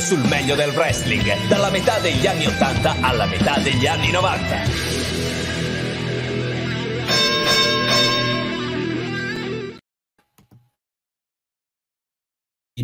[0.00, 4.96] sul meglio del wrestling, dalla metà degli anni 80 alla metà degli anni 90.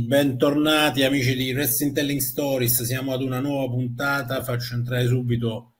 [0.07, 5.75] Bentornati amici di Wrestling Telling Stories, siamo ad una nuova puntata, faccio entrare subito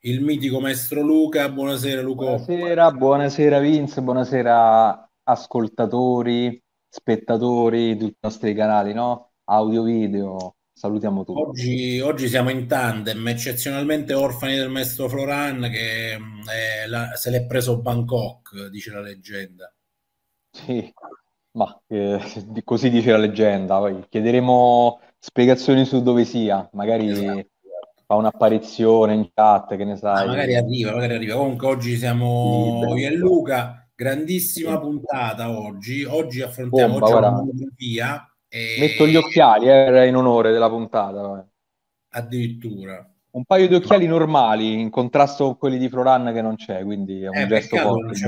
[0.00, 2.24] il mitico maestro Luca, buonasera Luca.
[2.24, 9.30] Buonasera, buonasera Vince, buonasera ascoltatori, spettatori di tutti i nostri canali, no?
[9.44, 11.40] Audio, video, salutiamo tutti.
[11.40, 17.46] Oggi, oggi siamo in tandem, eccezionalmente orfani del maestro Floran che eh, la, se l'è
[17.46, 19.72] preso Bangkok, dice la leggenda.
[20.50, 20.92] Sì,
[21.52, 22.18] ma eh,
[22.64, 27.46] così dice la leggenda, poi chiederemo spiegazioni su dove sia, magari esatto.
[28.04, 30.24] fa un'apparizione in chat, che ne sai.
[30.24, 31.36] Ah, magari arriva, magari arriva.
[31.36, 34.78] Comunque oggi siamo sì, io e Luca, grandissima sì.
[34.78, 36.02] puntata oggi.
[36.02, 38.26] Oggi affrontiamo Bomba.
[38.54, 38.76] E...
[38.78, 41.48] Metto gli occhiali, eh, in onore della puntata.
[42.10, 43.10] Addirittura.
[43.30, 47.22] Un paio di occhiali normali in contrasto con quelli di Floran che non c'è, quindi
[47.22, 48.18] è un eh, gesto forte.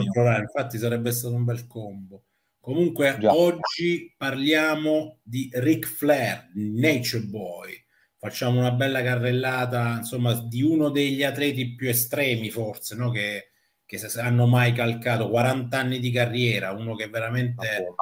[0.41, 2.23] Infatti sarebbe stato un bel combo.
[2.59, 3.35] Comunque Già.
[3.35, 7.85] oggi parliamo di Ric Flair, Nature Boy.
[8.17, 13.11] Facciamo una bella carrellata, insomma, di uno degli atleti più estremi, forse, no?
[13.11, 13.51] che,
[13.85, 17.93] che hanno mai calcato 40 anni di carriera, uno che veramente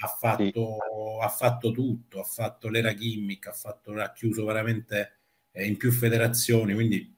[0.00, 0.76] ha fatto,
[1.20, 1.24] sì.
[1.24, 5.18] ha fatto tutto, ha fatto l'era gimmick, ha, fatto, ha chiuso veramente
[5.52, 7.16] eh, in più federazioni, quindi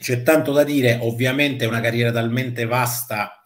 [0.00, 3.40] c'è tanto da dire, ovviamente è una carriera talmente vasta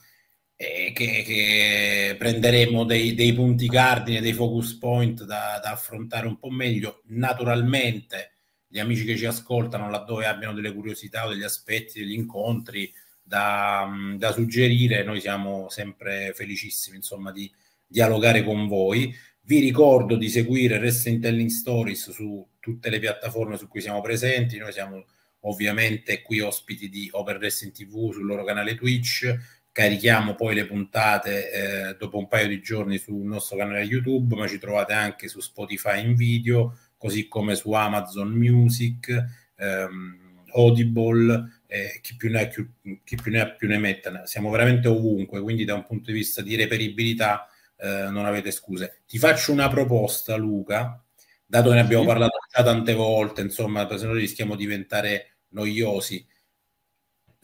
[0.56, 6.38] eh, che, che, prenderemo dei, dei, punti cardine, dei focus point da, da, affrontare un
[6.38, 7.02] po' meglio.
[7.06, 8.34] Naturalmente,
[8.68, 13.88] gli amici che ci ascoltano, laddove abbiano delle curiosità o degli aspetti, degli incontri da,
[14.16, 17.50] da suggerire, noi siamo sempre felicissimi insomma, di
[17.86, 19.14] dialogare con voi.
[19.42, 24.58] Vi ricordo di seguire Wrestling Telling Stories su tutte le piattaforme su cui siamo presenti.
[24.58, 25.04] Noi siamo
[25.40, 31.50] ovviamente qui ospiti di Open Wrestling TV sul loro canale Twitch carichiamo poi le puntate
[31.50, 35.40] eh, dopo un paio di giorni sul nostro canale YouTube, ma ci trovate anche su
[35.40, 39.08] Spotify in video, così come su Amazon Music,
[39.56, 44.24] ehm, Audible, eh, chi, più ne ha, chi, più ne ha più ne metta.
[44.26, 49.02] Siamo veramente ovunque, quindi da un punto di vista di reperibilità eh, non avete scuse.
[49.06, 51.02] Ti faccio una proposta, Luca,
[51.44, 52.08] dato che ne abbiamo sì.
[52.08, 56.26] parlato già tante volte, insomma, se no rischiamo di diventare noiosi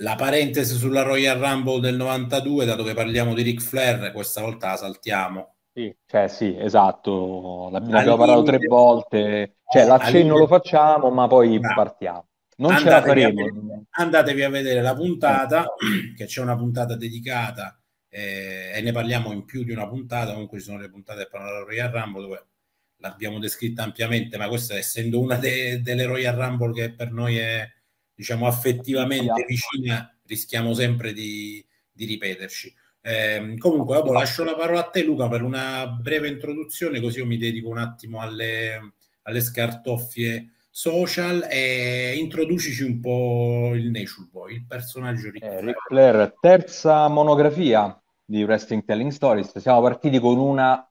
[0.01, 4.69] la parentesi sulla Royal Rumble del 92, dato che parliamo di Ric Flair, questa volta
[4.69, 5.55] la saltiamo.
[5.73, 11.59] Sì, cioè sì, esatto, ne abbiamo parlato tre volte, cioè l'accenno lo facciamo, ma poi
[11.61, 11.73] no.
[11.75, 12.27] partiamo.
[12.57, 13.41] Non andatevi ce la faremo.
[13.41, 15.65] A vedere, andatevi a vedere la puntata,
[16.17, 17.80] che c'è una puntata dedicata
[18.11, 21.41] eh, e ne parliamo in più di una puntata, comunque ci sono le puntate per
[21.41, 22.47] la Royal Rumble dove
[22.97, 27.67] l'abbiamo descritta ampiamente, ma questa essendo una de- delle Royal Rumble che per noi è
[28.15, 32.75] diciamo affettivamente vicina, rischiamo sempre di, di ripeterci.
[33.03, 37.27] Eh, comunque, dopo lascio la parola a te, Luca, per una breve introduzione, così io
[37.27, 44.55] mi dedico un attimo alle, alle scartoffie social e introducici un po' il Nature Boy,
[44.55, 46.37] il personaggio Ric eh, Ric Flair.
[46.41, 49.59] Terza monografia di Wrestling Telling Stories.
[49.59, 50.89] Siamo partiti con una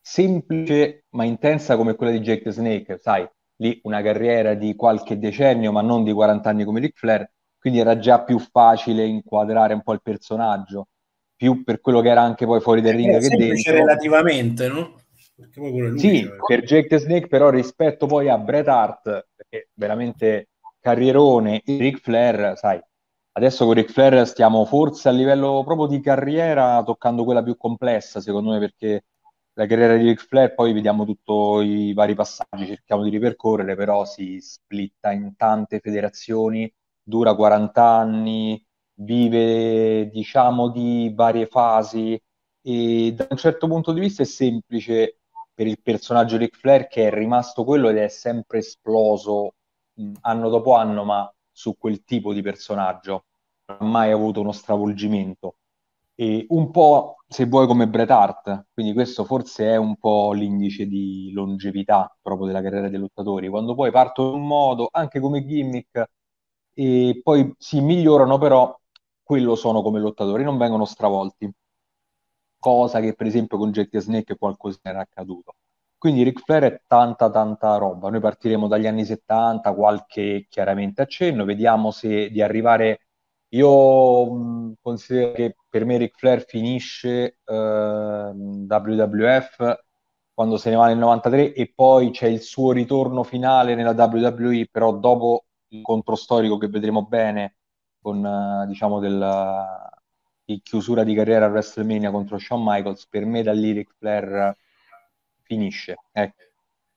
[0.00, 5.18] semplice ma intensa come quella di Jake the Snake, sai, lì una carriera di qualche
[5.18, 9.74] decennio, ma non di 40 anni come Ric Flair, quindi era già più facile inquadrare
[9.74, 10.88] un po' il personaggio,
[11.36, 13.72] più per quello che era anche poi fuori del ring che dentro.
[13.72, 14.94] relativamente, no?
[15.96, 16.36] Sì, cioè...
[16.46, 20.48] per Jake the Snake, però rispetto poi a Bret Hart, perché veramente
[20.80, 22.80] carrierone, e Ric Flair, sai,
[23.32, 28.20] adesso con Ric Flair stiamo forse a livello proprio di carriera toccando quella più complessa,
[28.20, 29.04] secondo me, perché
[29.54, 34.04] la carriera di Ric Flair, poi vediamo tutti i vari passaggi, cerchiamo di ripercorrere, però
[34.04, 36.72] si splitta in tante federazioni,
[37.02, 38.64] dura 40 anni,
[39.00, 42.20] vive diciamo di varie fasi
[42.62, 45.19] e da un certo punto di vista è semplice
[45.60, 49.56] per il personaggio Ric Flair che è rimasto quello ed è sempre esploso
[49.92, 53.26] mh, anno dopo anno, ma su quel tipo di personaggio.
[53.66, 55.56] Non ha mai avuto uno stravolgimento.
[56.14, 60.86] E un po' se vuoi come Bret Hart, quindi questo forse è un po' l'indice
[60.86, 65.44] di longevità proprio della carriera dei lottatori, quando poi partono in un modo, anche come
[65.44, 66.06] gimmick,
[66.72, 68.74] e poi si migliorano, però
[69.22, 71.50] quello sono come lottatori, non vengono stravolti,
[72.60, 75.56] cosa che per esempio con Jetty Snake qualcosa era accaduto.
[75.98, 81.44] Quindi Ric Flair è tanta tanta roba, noi partiremo dagli anni 70, qualche chiaramente accenno,
[81.44, 83.00] vediamo se di arrivare,
[83.48, 89.78] io mh, considero che per me Ric Flair finisce eh, WWF
[90.32, 94.68] quando se ne va nel 93 e poi c'è il suo ritorno finale nella WWE,
[94.70, 97.56] però dopo il contro storico che vedremo bene
[98.00, 99.20] con uh, diciamo del,
[100.50, 104.56] di chiusura di carriera a WrestleMania contro Shawn Michaels, per me da lì Ric Flair
[105.42, 105.96] finisce.
[106.12, 106.48] Ecco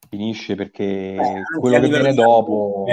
[0.09, 2.85] finisce perché eh, quello che viene dopo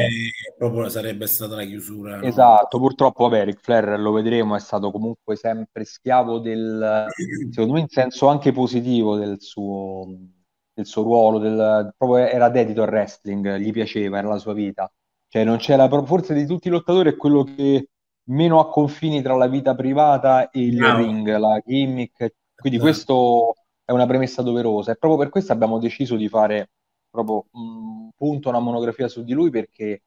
[0.56, 2.84] proprio sarebbe stata la chiusura esatto no?
[2.84, 7.06] purtroppo vabbè Ric Flair lo vedremo è stato comunque sempre schiavo del
[7.50, 10.06] secondo me in senso anche positivo del suo,
[10.72, 14.90] del suo ruolo del, proprio era dedito al wrestling gli piaceva era la sua vita
[15.28, 17.88] cioè non c'era forse di tutti i lottatori è quello che
[18.30, 20.96] meno ha confini tra la vita privata e il no.
[20.96, 22.84] ring la gimmick quindi no.
[22.84, 23.54] questo
[23.84, 26.70] è una premessa doverosa e proprio per questo abbiamo deciso di fare
[27.10, 30.02] proprio un punto, una monografia su di lui perché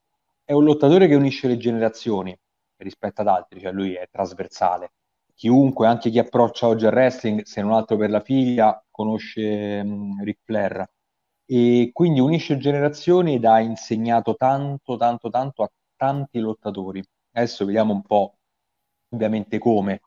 [0.45, 2.37] è un lottatore che unisce le generazioni
[2.77, 4.93] rispetto ad altri, cioè lui è trasversale.
[5.33, 10.21] Chiunque, anche chi approccia oggi al wrestling, se non altro per la figlia, conosce um,
[10.23, 10.85] Ric Flair.
[11.45, 17.03] E quindi unisce generazioni ed ha insegnato tanto, tanto, tanto a tanti lottatori.
[17.33, 18.38] Adesso vediamo un po'
[19.09, 20.01] ovviamente come.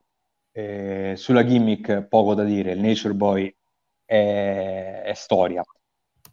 [0.53, 3.55] Eh, sulla gimmick poco da dire, il Nature Boy
[4.05, 5.63] è, è storia,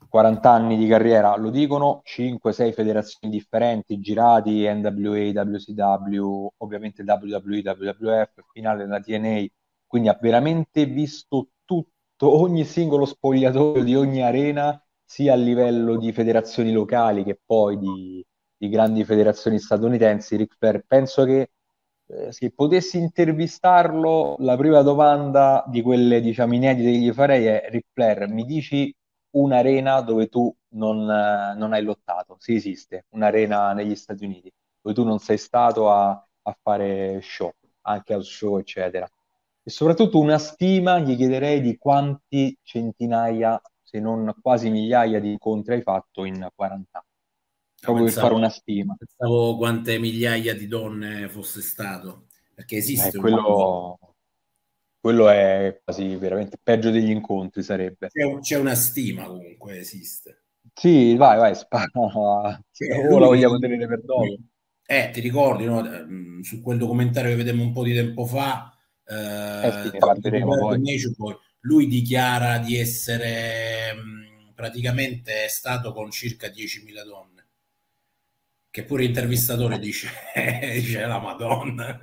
[0.07, 8.45] 40 anni di carriera, lo dicono, 5-6 federazioni differenti, girati, NWA, WCW, ovviamente WWE, WWF,
[8.51, 9.45] finale della TNA,
[9.87, 16.11] quindi ha veramente visto tutto, ogni singolo spogliatoio di ogni arena, sia a livello di
[16.13, 18.25] federazioni locali che poi di,
[18.57, 20.35] di grandi federazioni statunitensi.
[20.35, 21.51] Ric Flair, penso che
[22.07, 27.67] eh, se potessi intervistarlo, la prima domanda di quelle diciamo inedite che gli farei è
[27.69, 28.93] Ric Flair, mi dici
[29.31, 32.35] un'arena dove tu non, eh, non, hai lottato.
[32.39, 34.51] Sì, esiste un'arena negli Stati Uniti
[34.81, 37.51] dove tu non sei stato a, a fare show,
[37.81, 39.09] anche al show, eccetera.
[39.65, 45.75] E soprattutto una stima, gli chiederei di quanti centinaia, se non quasi migliaia di incontri
[45.75, 47.12] hai fatto in 40 anni.
[47.83, 48.95] Proprio pensavo, per fare una stima.
[48.97, 53.97] Pensavo quante migliaia di donne fosse stato, perché esiste eh, quello
[55.03, 58.07] quello è quasi veramente peggio degli incontri sarebbe.
[58.07, 60.43] C'è, c'è una stima comunque, esiste.
[60.73, 61.89] Sì, vai, vai, spara.
[62.71, 64.37] Cioè, o la vogliamo tenere per dopo.
[64.85, 65.81] Eh, ti ricordi, no?
[65.81, 68.73] Mm, su quel documentario che vedemmo un po' di tempo fa,
[69.05, 71.35] eh, eh sì, poi.
[71.61, 77.32] lui dichiara di essere mm, praticamente stato con circa 10.000 donne.
[78.73, 80.07] Che pure l'intervistatore dice,
[80.73, 81.95] dice la Madonna.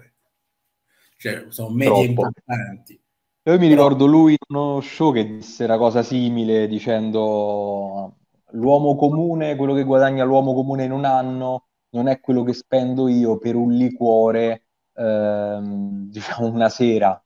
[1.16, 2.96] Cioè sono medie importanti.
[3.42, 8.18] Io mi ricordo lui in uno show che disse una cosa simile dicendo
[8.50, 13.08] l'uomo comune, quello che guadagna l'uomo comune in un anno non è quello che spendo
[13.08, 17.20] io per un liquore ehm, diciamo una sera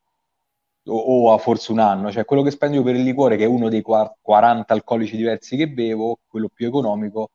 [0.87, 3.47] o, o, forse un anno, cioè quello che spendo io per il liquore che è
[3.47, 7.29] uno dei 40 alcolici diversi che bevo, quello più economico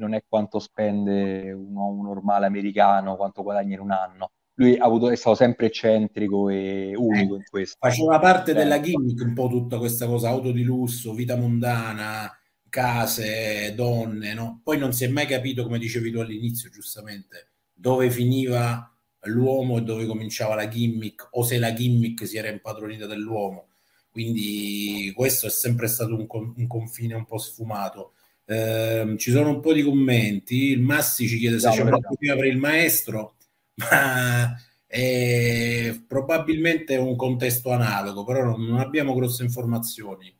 [0.00, 4.30] non è quanto spende un uomo normale americano, quanto guadagna in un anno
[4.60, 7.78] lui avuto, è stato sempre eccentrico e unico in questo.
[7.80, 12.30] Faceva parte della gimmick un po' tutta questa cosa, auto di lusso, vita mondana,
[12.68, 14.60] case, donne, no?
[14.62, 18.86] Poi non si è mai capito, come dicevi tu all'inizio, giustamente, dove finiva
[19.24, 23.68] l'uomo e dove cominciava la gimmick, o se la gimmick si era impadronita dell'uomo.
[24.10, 26.26] Quindi questo è sempre stato un,
[26.56, 28.12] un confine un po' sfumato.
[28.50, 30.70] Eh, ci sono un po' di commenti.
[30.70, 33.36] Il Massi ci chiede se no, c'è un prima per il maestro
[33.78, 34.52] ma
[34.84, 40.36] è probabilmente un contesto analogo, però non, abbiamo grosse informazioni.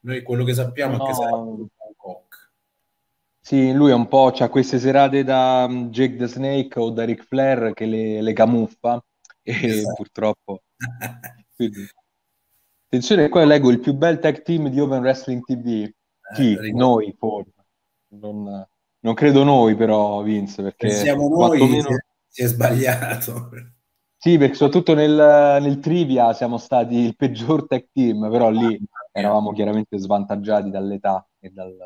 [0.00, 1.04] Noi quello che sappiamo no.
[1.04, 1.36] è che sarà
[1.96, 2.50] Koch.
[3.38, 7.04] Sì, lui è un po', c'ha queste serate da um, Jake the Snake o da
[7.04, 9.00] Ric Flair che le, le camuffa
[9.40, 9.94] e esatto.
[9.94, 10.62] purtroppo...
[11.54, 11.86] Quindi,
[12.86, 15.88] attenzione, qua leggo il più bel tag team di Open Wrestling TV.
[16.32, 16.54] Chi?
[16.54, 17.52] Eh, noi, forse.
[18.08, 18.66] Non,
[19.00, 20.90] non, credo noi però, Vince, perché...
[20.90, 21.88] Siamo noi, meno
[22.32, 23.50] si è sbagliato.
[24.16, 28.80] Sì, perché soprattutto nel, nel, trivia siamo stati il peggior tech team, però lì
[29.12, 31.76] eravamo chiaramente svantaggiati dall'età e dal...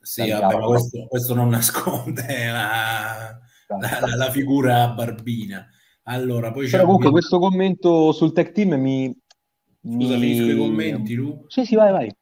[0.00, 5.68] Sì, vabbè, questo, questo, non nasconde la, la, la, la, figura barbina.
[6.04, 9.14] Allora, poi Però comunque questo commento sul tech team mi...
[9.82, 10.36] Scusa, mi...
[10.36, 11.44] i commenti, Lu?
[11.48, 12.16] Sì, sì, vai, vai.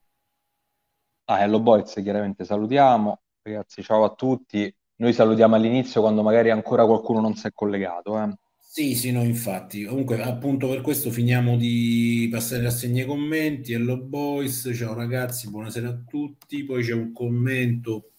[1.26, 3.22] Ah, Hello Boys, chiaramente salutiamo.
[3.40, 4.70] Ragazzi, ciao a tutti.
[4.96, 8.22] Noi salutiamo all'inizio quando magari ancora qualcuno non si è collegato.
[8.22, 8.36] Eh.
[8.58, 9.84] Sì, sì, no, infatti.
[9.84, 13.72] Comunque, appunto per questo finiamo di passare la segna ai commenti.
[13.72, 16.62] Hello boys, ciao ragazzi, buonasera a tutti.
[16.62, 18.10] Poi c'è un commento.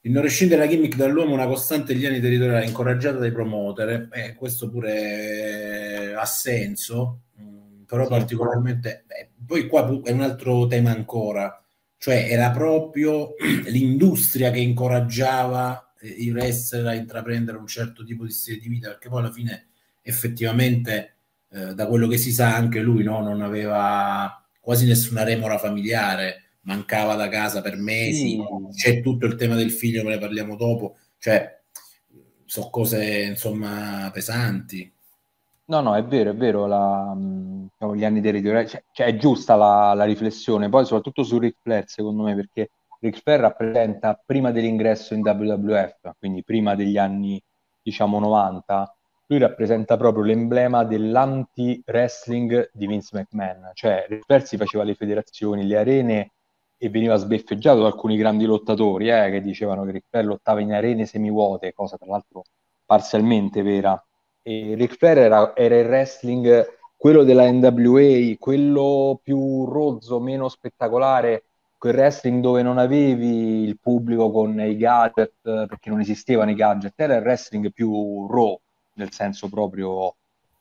[0.00, 4.08] Il non rescindere la gimmick dall'uomo è una costante degli anni territoriali incoraggiata dai promoter.
[4.12, 7.24] Eh, questo pure ha senso.
[7.84, 8.08] però sì.
[8.08, 9.04] particolarmente...
[9.06, 11.62] Beh, poi qua è un altro tema ancora,
[11.98, 13.34] cioè era proprio
[13.66, 18.88] l'industria che incoraggiava eh, i wrestler a intraprendere un certo tipo di stile di vita,
[18.88, 19.66] perché poi alla fine
[20.02, 21.16] effettivamente,
[21.50, 26.44] eh, da quello che si sa, anche lui no, non aveva quasi nessuna remora familiare,
[26.62, 28.42] mancava da casa per mesi, sì.
[28.74, 31.60] c'è tutto il tema del figlio, ne parliamo dopo, cioè
[32.44, 34.90] sono cose insomma pesanti.
[35.70, 39.54] No, no, è vero, è vero, la, diciamo, gli anni territoriali, cioè, cioè, è giusta
[39.54, 42.70] la, la, riflessione, poi soprattutto su Ric Flair, secondo me, perché
[43.00, 47.38] Ric Flair rappresenta prima dell'ingresso in WWF, quindi prima degli anni,
[47.82, 48.96] diciamo, 90,
[49.26, 55.66] lui rappresenta proprio l'emblema dell'anti-wrestling di Vince McMahon, cioè Ric Flair si faceva le federazioni,
[55.66, 56.32] le arene
[56.78, 60.72] e veniva sbeffeggiato da alcuni grandi lottatori eh, che dicevano che Ric Flair lottava in
[60.72, 62.44] arene semivuote, cosa tra l'altro
[62.86, 64.02] parzialmente vera.
[64.48, 71.44] E Ric Flair era, era il wrestling, quello della NWA, quello più rozzo, meno spettacolare,
[71.76, 76.94] quel wrestling dove non avevi il pubblico con i gadget, perché non esistevano i gadget,
[76.96, 78.58] era il wrestling più raw,
[78.94, 80.16] nel senso proprio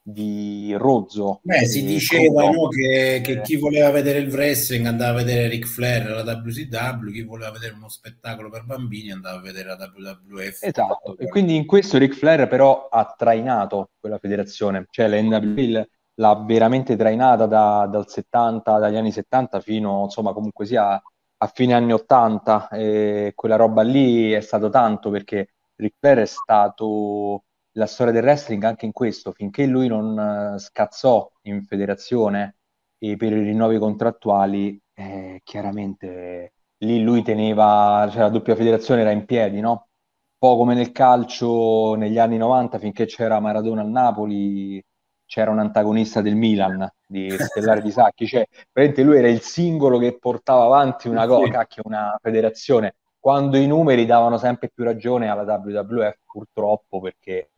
[0.10, 1.42] di rozzo.
[1.44, 5.66] Beh, si diceva no, che, che, chi voleva vedere il wrestling andava a vedere Ric
[5.66, 10.64] Flair alla WCW, chi voleva vedere uno spettacolo per bambini andava a vedere la WWF.
[10.64, 15.86] Esatto, e quindi in questo Ric Flair però ha trainato quella federazione, cioè la NWA
[16.20, 21.02] l'ha veramente trainata da, dal 70, dagli anni 70 fino, insomma, comunque sia
[21.40, 26.26] a fine anni 80 e quella roba lì è stato tanto perché Ric Flair è
[26.26, 27.44] stato
[27.77, 30.17] la storia del wrestling anche in questo, finché lui non
[30.55, 32.57] uh, scazzò in federazione
[32.98, 39.12] e per i rinnovi contrattuali, eh, chiaramente lì lui teneva, cioè la doppia federazione era
[39.12, 39.72] in piedi, no?
[39.72, 44.84] Un po' come nel calcio negli anni 90, finché c'era Maradona al Napoli,
[45.25, 50.00] c'era un antagonista del Milan, di Stellare di Sacchi, cioè veramente lui era il singolo
[50.00, 55.27] che portava avanti una, go- cacchio, una federazione, quando i numeri davano sempre più ragione
[55.27, 57.50] alla WWF, purtroppo, perché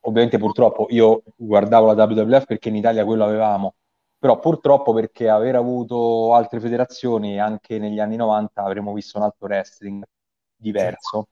[0.00, 3.74] ovviamente purtroppo io guardavo la WWF perché in Italia quello avevamo,
[4.18, 9.46] però purtroppo perché aver avuto altre federazioni anche negli anni 90 avremmo visto un altro
[9.46, 10.04] wrestling
[10.56, 11.28] diverso.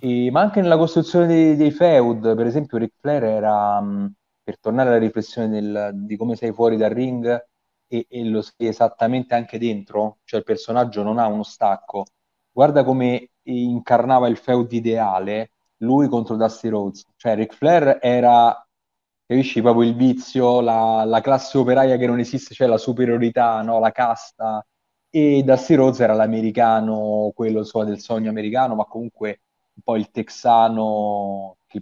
[0.00, 4.58] E, ma anche nella costruzione dei, dei, feud, per esempio Ric Flair era, mh, per
[4.60, 7.26] tornare alla riflessione del, di come sei fuori dal ring
[7.88, 12.04] e, e lo sei esattamente anche dentro, cioè il personaggio non ha uno stacco,
[12.52, 17.06] guarda come incarnava il feud ideale lui contro Dusty Rhodes.
[17.16, 18.66] Cioè, Ric Flair era,
[19.26, 23.78] capisci, proprio il vizio, la, la classe operaia che non esiste, cioè la superiorità, no?
[23.78, 24.64] la casta.
[25.10, 29.40] E Dusty Rhodes era l'americano, quello so, del sogno americano, ma comunque
[29.74, 31.80] un po' il texano che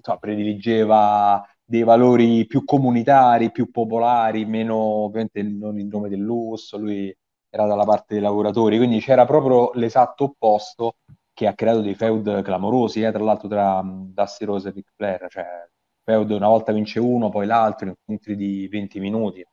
[0.00, 6.76] so, prediligeva dei valori più comunitari, più popolari, meno ovviamente non il nome del lusso,
[6.76, 7.14] lui
[7.48, 10.96] era dalla parte dei lavoratori, quindi c'era proprio l'esatto opposto
[11.42, 14.92] che ha creato dei feud clamorosi, eh, tra l'altro tra um, Dusty Rose e Ric
[14.94, 15.44] Flair, cioè
[16.04, 19.44] feud una volta vince uno, poi l'altro, incontri di 20 minuti.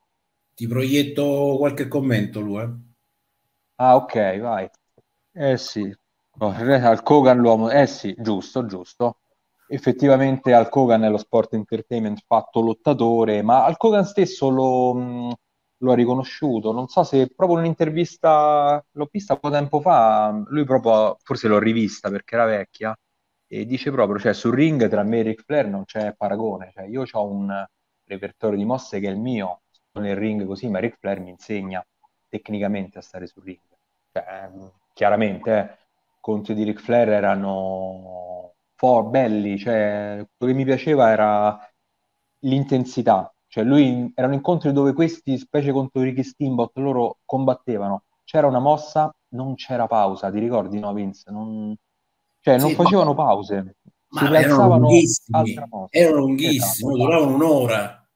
[0.54, 2.62] Ti proietto qualche commento, lui.
[2.62, 2.70] Eh?
[3.76, 4.70] Ah, ok, vai.
[5.32, 5.92] Eh sì,
[6.38, 9.20] al Kogan l'uomo, eh sì, giusto, giusto.
[9.68, 14.94] Effettivamente Al Kogan è lo sport entertainment fatto lottatore, ma Al Kogan stesso lo...
[14.94, 15.34] Mh,
[15.80, 16.72] lo ha riconosciuto.
[16.72, 21.48] Non so se proprio in un'intervista, l'ho vista un po' tempo fa, lui proprio, forse
[21.48, 22.98] l'ho rivista perché era vecchia,
[23.48, 26.86] e dice proprio, cioè sul ring tra me e Ric Flair non c'è paragone, cioè
[26.86, 27.66] io ho un
[28.06, 29.62] repertorio di mosse che è il mio,
[29.94, 31.86] nel ring così, ma Ric Flair mi insegna
[32.28, 33.60] tecnicamente a stare sul ring.
[34.12, 34.50] Cioè,
[34.94, 35.78] chiaramente, eh,
[36.20, 41.60] contro di Ric Flair erano for, belli, cioè quello che mi piaceva era
[42.40, 48.04] l'intensità, cioè lui erano incontri dove questi, specie contro Ricky Steamboat, loro combattevano.
[48.24, 51.32] C'era una mossa, non c'era pausa, ti ricordi no Vince?
[51.32, 51.76] Non,
[52.42, 53.24] cioè non sì, facevano ma...
[53.26, 53.76] pause.
[54.08, 55.54] Si ma erano lunghissimi,
[55.90, 58.08] erano lunghissimi, esatto, duravano un'ora.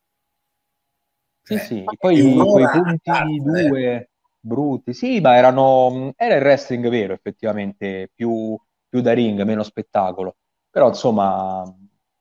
[1.41, 4.09] Sì, cioè, sì, poi quei punti due
[4.39, 8.55] brutti, sì, ma erano, era il wrestling vero effettivamente, più,
[8.87, 10.35] più da ring, meno spettacolo.
[10.69, 11.63] Però insomma,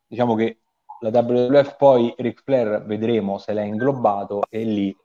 [0.06, 0.61] diciamo che
[1.02, 4.96] la WWF poi Ric Flair vedremo se l'ha inglobato e lì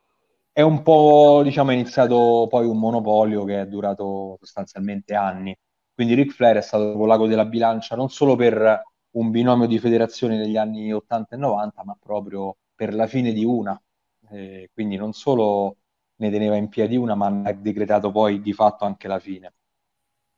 [0.51, 5.55] è un po' diciamo è iniziato poi un monopolio che è durato sostanzialmente anni.
[5.93, 10.37] Quindi Ric Flair è stato l'ago della bilancia non solo per un binomio di federazioni
[10.37, 13.79] negli anni 80 e 90 ma proprio per la fine di una.
[14.29, 15.77] Eh, quindi non solo
[16.17, 19.53] ne teneva in piedi una ma ha decretato poi di fatto anche la fine.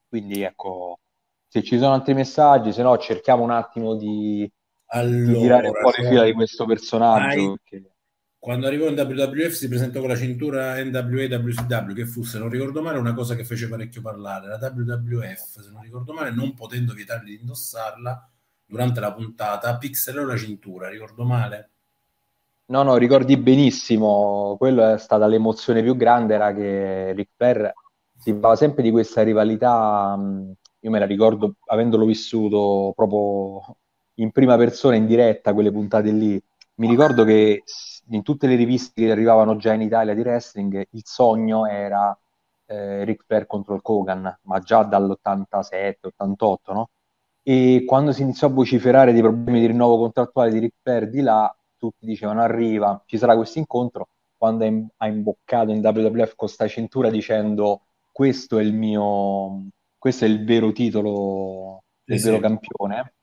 [0.08, 1.00] Quindi ecco
[1.48, 4.50] se ci sono altri messaggi se no cerchiamo un attimo di
[4.91, 7.58] allora, tirare un po' le fila di questo personaggio.
[7.69, 7.88] Vai,
[8.39, 12.50] quando arrivò in WWF si presentò con la cintura NWA WCW che fu, se non
[12.50, 14.48] ricordo male, una cosa che fece parecchio parlare.
[14.48, 18.29] La WWF, se non ricordo male, non potendo vietargli di indossarla
[18.65, 21.69] durante la puntata, pixelò la cintura, ricordo male?
[22.67, 24.55] No, no, ricordi benissimo.
[24.58, 27.74] Quello è stata l'emozione più grande, era che Ric Flair
[28.15, 30.17] si parlava sempre di questa rivalità.
[30.81, 33.78] Io me la ricordo avendolo vissuto proprio
[34.22, 36.42] in prima persona, in diretta, quelle puntate lì.
[36.76, 37.64] Mi ricordo che
[38.12, 41.04] in tutte le riviste che arrivavano già in Italia di wrestling, il
[41.70, 42.18] era
[42.66, 46.90] eh, Ric Flair contro il Kogan, ma già dall'87-88, no?
[47.44, 51.22] E quando si iniziò a vociferare dei problemi di rinnovo contrattuale di Ric Flair di
[51.22, 54.66] là, tutti dicevano arriva, ci sarà questo incontro, quando
[54.98, 60.44] ha imboccato in WWF con sta cintura dicendo questo è il mio, questo è il
[60.44, 62.42] vero titolo del sì, vero sì.
[62.42, 63.14] campione,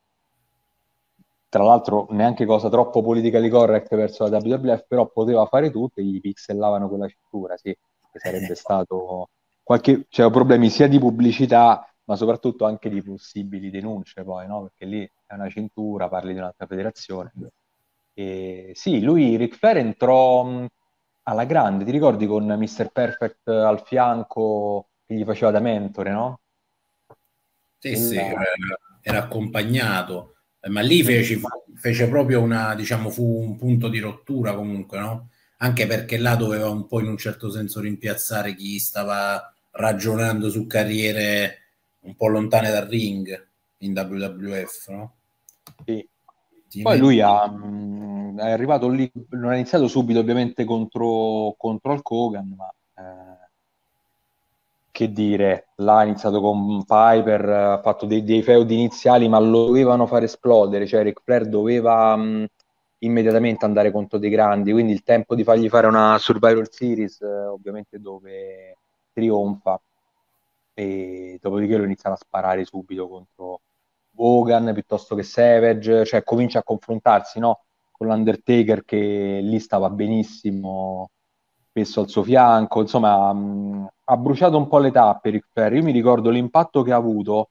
[1.56, 6.04] tra l'altro neanche cosa troppo politically correct verso la WWF, però poteva fare tutto e
[6.04, 7.74] gli pixellavano quella cintura, sì,
[8.12, 9.30] che sarebbe stato
[9.62, 14.64] qualche, c'erano problemi sia di pubblicità, ma soprattutto anche di possibili denunce poi, no?
[14.64, 17.32] Perché lì è una cintura, parli di un'altra federazione.
[18.12, 20.46] E sì, lui, Ric Flair, entrò
[21.22, 22.90] alla grande, ti ricordi con Mr.
[22.92, 26.40] Perfect al fianco che gli faceva da mentore, no?
[27.78, 28.06] Sì, Quella...
[28.06, 28.42] sì, era,
[29.00, 30.35] era accompagnato
[30.68, 31.40] ma lì fece,
[31.74, 35.28] fece, proprio una, diciamo, fu un punto di rottura comunque, no?
[35.58, 40.66] Anche perché là doveva un po' in un certo senso rimpiazzare chi stava ragionando su
[40.66, 41.58] carriere
[42.00, 45.14] un po' lontane dal ring in WWF, no?
[45.84, 46.08] Sì.
[46.82, 52.02] Poi lui ha, mm, è arrivato lì, non ha iniziato subito ovviamente contro, contro il
[52.02, 52.68] Kogan, ma
[53.02, 53.45] eh,
[54.96, 59.66] che dire, là ha iniziato con Piper, ha fatto dei, dei feudi iniziali, ma lo
[59.66, 62.46] dovevano far esplodere, cioè Ric Flair doveva mh,
[63.00, 67.26] immediatamente andare contro dei grandi, quindi il tempo di fargli fare una Survivor Series, eh,
[67.26, 68.78] ovviamente dove
[69.12, 69.78] trionfa,
[70.72, 73.60] e dopodiché lo iniziano a sparare subito contro
[74.16, 77.64] Hogan piuttosto che Savage, cioè comincia a confrontarsi no?
[77.92, 81.10] con l'Undertaker che lì stava benissimo,
[81.68, 85.74] spesso al suo fianco, insomma mh, ha bruciato un po' le tappe Ric Flair.
[85.74, 87.50] Io mi ricordo l'impatto che ha avuto,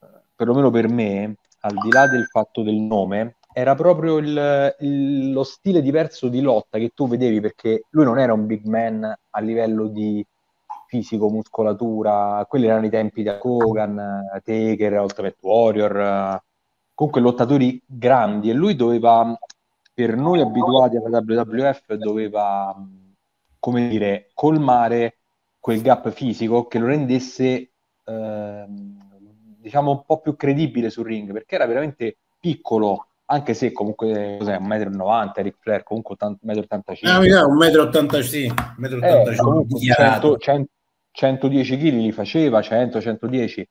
[0.00, 5.32] eh, perlomeno per me, al di là del fatto del nome, era proprio il, il,
[5.32, 9.04] lo stile diverso di lotta che tu vedevi perché lui non era un big man
[9.04, 10.24] a livello di
[10.88, 16.42] fisico, muscolatura, quelli erano i tempi da Kogan, Taker, Ultimate Warrior,
[16.94, 19.36] comunque lottatori grandi e lui doveva,
[19.92, 22.74] per noi abituati alla WWF, doveva,
[23.58, 25.18] come dire, colmare
[25.64, 27.70] quel gap fisico che lo rendesse
[28.04, 34.36] eh, diciamo un po' più credibile sul ring perché era veramente piccolo anche se comunque
[34.38, 40.64] cos'è, 1,90 m Ric Flair comunque 1,85 m ah, 1,80 m sì, 1,85 m
[41.12, 43.62] 110 kg li faceva 100-110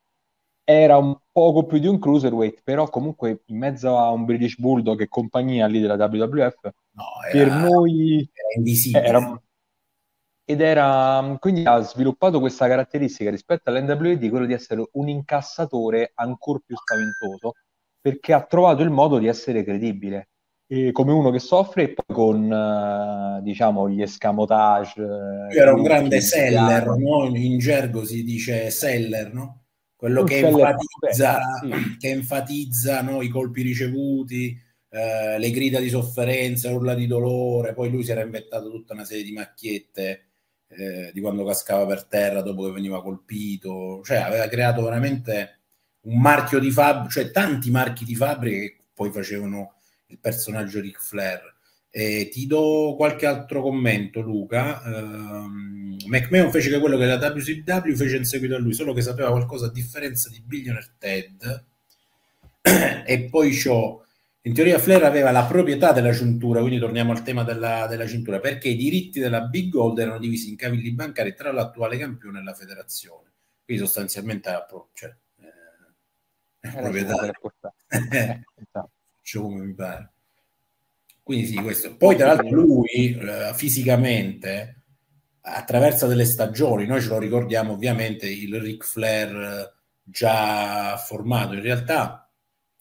[0.64, 5.00] era un poco più di un cruiserweight però comunque in mezzo a un British Bulldog
[5.00, 8.28] e compagnia lì della WWF no, era, per noi
[8.92, 9.42] era era,
[10.46, 16.60] ed era quindi ha sviluppato questa caratteristica rispetto all'NWD, quello di essere un incassatore ancora
[16.66, 17.54] più spaventoso,
[18.02, 20.30] perché ha trovato il modo di essere credibile.
[20.68, 25.84] E come uno che soffre e poi con uh, diciamo gli escamotage eh, era un
[25.84, 27.26] grande seller no?
[27.26, 29.66] in gergo si dice seller no?
[29.94, 31.98] quello che enfatizza, sì.
[32.00, 33.22] che enfatizza no?
[33.22, 34.58] i colpi ricevuti
[34.90, 39.06] eh, le grida di sofferenza urla di dolore poi lui si era inventato tutta una
[39.06, 40.33] serie di macchiette
[40.76, 45.60] eh, di quando cascava per terra dopo che veniva colpito, cioè aveva creato veramente
[46.02, 49.76] un marchio di fabbrica, cioè tanti marchi di fabbrica che poi facevano
[50.08, 51.52] il personaggio Ric Flair.
[51.90, 54.82] E ti do qualche altro commento, Luca.
[54.84, 59.30] Um, McMahon fece quello che la WCW fece in seguito a lui, solo che sapeva
[59.30, 61.66] qualcosa a differenza di Billionaire Ted.
[63.06, 64.06] e poi c'ho
[64.46, 68.40] in teoria Flair aveva la proprietà della cintura, quindi torniamo al tema della, della, cintura,
[68.40, 72.44] perché i diritti della Big Gold erano divisi in cavilli bancari tra l'attuale campione e
[72.44, 73.32] la federazione.
[73.64, 75.16] Quindi sostanzialmente ha cioè,
[76.60, 77.32] eh, proprietà.
[78.70, 80.12] Faccio come mi pare.
[81.24, 81.96] Quindi sì, questo.
[81.96, 84.82] Poi tra l'altro lui eh, fisicamente
[85.40, 91.62] attraversa delle stagioni, noi ce lo ricordiamo ovviamente il Ric Flair eh, già formato, in
[91.62, 92.30] realtà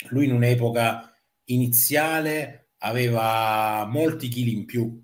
[0.09, 1.12] lui in un'epoca
[1.47, 5.03] iniziale aveva molti chili in più.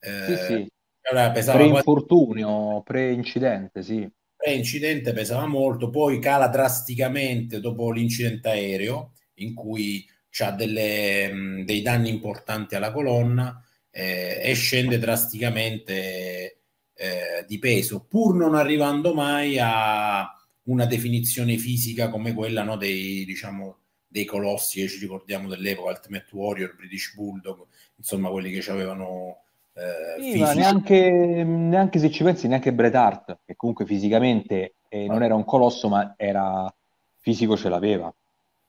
[0.00, 0.68] Eh, sì, sì.
[1.00, 4.08] Pre-infortunio, pre-incidente, sì.
[4.36, 10.06] Pre-incidente pesava molto, poi cala drasticamente dopo l'incidente aereo, in cui
[10.40, 16.60] ha dei danni importanti alla colonna, eh, e scende drasticamente
[16.94, 20.28] eh, di peso, pur non arrivando mai a
[20.64, 26.26] una definizione fisica come quella no, dei, diciamo, dei colossi che ci ricordiamo dell'epoca, Ultimate
[26.32, 27.66] Warrior, British Bulldog,
[27.96, 29.42] insomma quelli che avevano...
[29.74, 31.10] Eh, sì, neanche,
[31.44, 35.88] neanche, se ci pensi, neanche Bret Hart, che comunque fisicamente eh, non era un colosso,
[35.88, 36.72] ma era
[37.18, 38.12] fisico, ce l'aveva.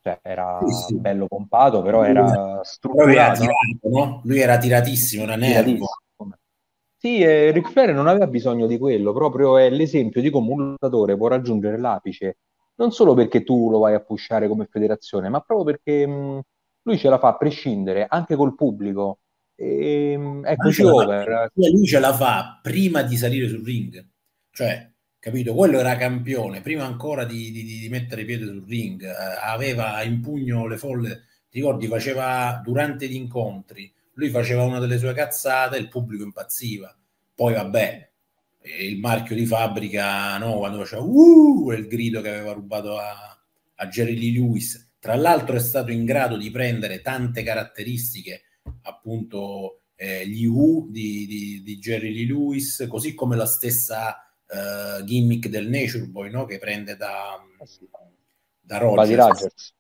[0.02, 0.96] Cioè, era sì, sì.
[0.98, 3.10] bello pompato, però lui era strutturato.
[3.12, 4.22] Era tirato, no?
[4.24, 5.88] Lui era tiratissimo, era nervo.
[7.02, 10.70] Sì, eh, Ric Flair non aveva bisogno di quello, proprio è l'esempio di come un
[10.72, 12.38] lottatore può raggiungere l'apice,
[12.80, 16.42] non solo perché tu lo vai a pushare come federazione, ma proprio perché mh,
[16.84, 19.20] lui ce la fa a prescindere anche col pubblico.
[19.56, 21.52] E, mh, è così over.
[21.54, 24.06] Lui ce la fa prima di salire sul ring,
[24.52, 24.90] cioè,
[25.20, 25.54] capito?
[25.54, 29.14] Quello era campione, prima ancora di, di, di mettere piede sul ring, eh,
[29.44, 34.98] aveva in pugno le folle, ti ricordi, faceva durante gli incontri lui faceva una delle
[34.98, 36.94] sue cazzate il pubblico impazziva.
[37.34, 38.09] Poi vabbè,
[38.78, 43.38] il marchio di fabbrica, no, quando faceva uh, il grido che aveva rubato a,
[43.76, 44.94] a Jerry Lee Lewis.
[45.00, 48.44] Tra l'altro è stato in grado di prendere tante caratteristiche,
[48.84, 55.04] appunto eh, gli U di, di, di, Jerry Lee Lewis, così come la stessa uh,
[55.04, 56.46] gimmick del Nature Boy, no?
[56.46, 57.42] che prende da,
[58.60, 59.16] da Rogers.
[59.16, 59.74] Rogers.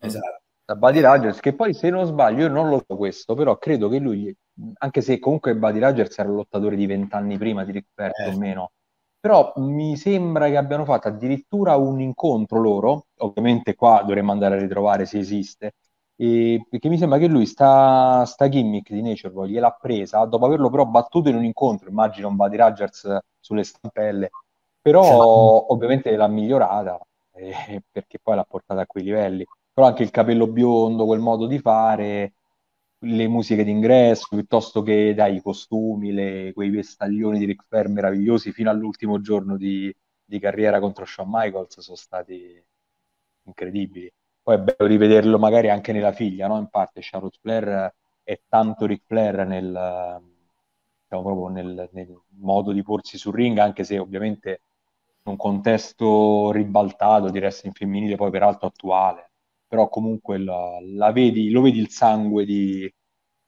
[0.00, 3.58] Esatto da Buddy Rogers, che poi se non sbaglio, io non lo so questo, però
[3.58, 4.34] credo che lui,
[4.78, 8.30] anche se comunque Buddy Rogers era un lottatore di vent'anni prima di Rick eh.
[8.30, 8.70] o meno,
[9.18, 14.58] però mi sembra che abbiano fatto addirittura un incontro loro, ovviamente qua dovremmo andare a
[14.58, 15.74] ritrovare se esiste,
[16.16, 20.70] e, perché mi sembra che lui sta, sta gimmick di Nature gliel'ha presa dopo averlo
[20.70, 24.30] però battuto in un incontro, immagino un Buddy Rogers sulle stampelle,
[24.80, 27.00] però cioè, ovviamente l'ha migliorata
[27.34, 29.44] eh, perché poi l'ha portata a quei livelli.
[29.72, 32.34] Però anche il capello biondo, quel modo di fare,
[33.04, 38.70] le musiche d'ingresso, piuttosto che dai, costumi, le, quei vestaglioni di Ric Flair meravigliosi fino
[38.70, 42.62] all'ultimo giorno di, di carriera contro Shawn Michaels sono stati
[43.44, 44.10] incredibili.
[44.42, 46.58] Poi è bello rivederlo magari anche nella figlia, no?
[46.58, 50.20] In parte Charlotte Flair è tanto Ric Flair nel,
[51.02, 54.60] diciamo, proprio nel, nel modo di porsi sul ring, anche se ovviamente
[55.22, 59.30] in un contesto ribaltato di wrestling femminile, poi peraltro attuale
[59.74, 62.88] però comunque la, la vedi, lo vedi il sangue di,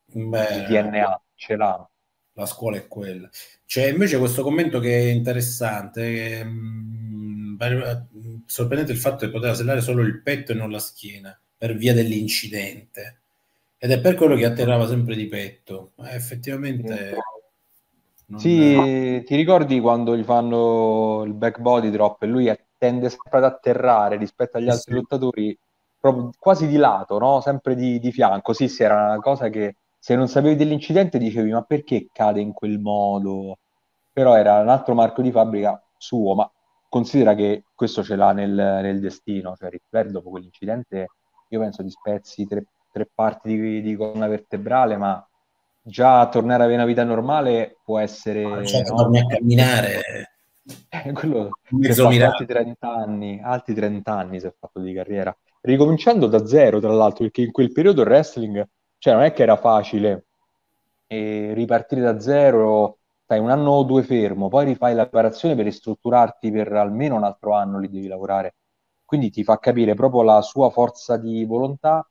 [0.07, 1.89] Beh, di DNA, ce l'ha.
[2.33, 3.31] La scuola è quella.
[3.65, 9.55] C'è invece questo commento che è interessante, che, mh, mm, sorprendente il fatto che poteva
[9.55, 13.21] sellare solo il petto e non la schiena per via dell'incidente.
[13.79, 15.93] Ed è per quello che atterrava sempre di petto.
[15.95, 17.15] Ma effettivamente...
[18.29, 18.41] Non...
[18.41, 23.45] Sì, ti ricordi quando gli fanno il back body drop e lui tende sempre ad
[23.45, 24.99] atterrare rispetto agli altri sì.
[24.99, 25.59] lottatori
[26.11, 27.41] proprio quasi di lato, no?
[27.41, 28.53] sempre di, di fianco.
[28.53, 32.53] Sì, sì, era una cosa che se non sapevi dell'incidente dicevi ma perché cade in
[32.53, 33.59] quel modo?
[34.13, 36.51] Però era un altro marchio di fabbrica suo, ma
[36.89, 41.09] considera che questo ce l'ha nel, nel destino, cioè Flair dopo quell'incidente
[41.49, 45.25] io penso di spezzi tre, tre parti di, di colonna vertebrale, ma
[45.83, 48.67] già tornare a avere una vita normale può essere...
[48.67, 48.97] Cioè, no?
[48.97, 50.01] torni a camminare...
[50.89, 51.51] Eh, quello
[52.25, 56.93] altri 30 anni, altri 30 anni si è fatto di carriera ricominciando da zero, tra
[56.93, 58.67] l'altro, perché in quel periodo il wrestling,
[58.99, 60.27] cioè non è che era facile
[61.07, 65.65] e ripartire da zero, fai un anno o due fermo, poi rifai la preparazione per
[65.65, 68.55] ristrutturarti per almeno un altro anno, lì devi lavorare.
[69.05, 72.09] Quindi ti fa capire proprio la sua forza di volontà,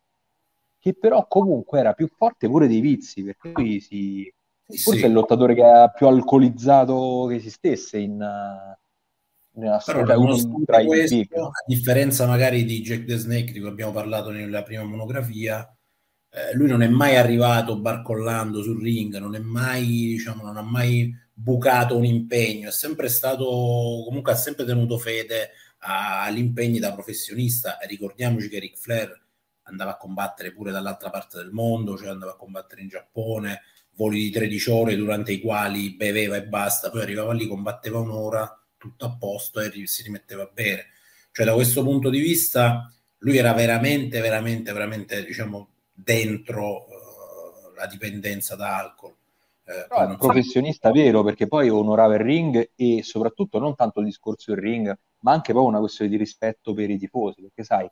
[0.79, 4.31] che però comunque era più forte pure dei vizi, perché lui si...
[4.67, 5.03] Forse sì.
[5.03, 8.17] è il lottatore che ha più alcolizzato che esistesse in,
[9.55, 13.59] nella storia uno tra i questo, big, a differenza magari di Jack the Snake di
[13.59, 15.67] cui abbiamo parlato nella prima monografia
[16.29, 20.61] eh, lui non è mai arrivato barcollando sul ring non è mai diciamo non ha
[20.61, 23.45] mai bucato un impegno è sempre stato
[24.05, 25.51] comunque ha sempre tenuto fede
[25.85, 27.77] agli impegni da professionista.
[27.77, 29.23] E ricordiamoci che Ric Flair
[29.63, 33.61] andava a combattere pure dall'altra parte del mondo cioè andava a combattere in Giappone
[33.95, 38.59] voli di 13 ore durante i quali beveva e basta poi arrivava lì combatteva un'ora
[38.85, 40.87] tutto a posto e si rimetteva a bere.
[41.31, 47.87] Cioè da questo punto di vista lui era veramente, veramente, veramente, diciamo, dentro uh, la
[47.87, 49.13] dipendenza da alcol.
[49.67, 54.05] Eh, no, un professionista vero perché poi onorava il ring e soprattutto non tanto il
[54.05, 57.89] discorso del ring, ma anche poi una questione di rispetto per i tifosi, perché sai,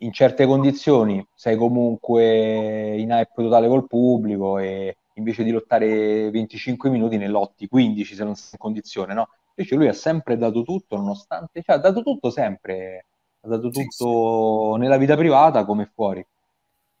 [0.00, 6.90] in certe condizioni sei comunque in hype totale col pubblico e invece di lottare 25
[6.90, 9.28] minuti ne lotti 15 se non sei in condizione, no?
[9.58, 13.06] Invece lui ha sempre dato tutto, nonostante, cioè ha dato tutto sempre,
[13.40, 14.78] ha dato tutto sì, sì.
[14.80, 16.24] nella vita privata come fuori.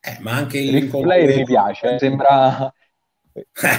[0.00, 2.72] Eh, ma anche il Ric Flair mi piace, eh, sembra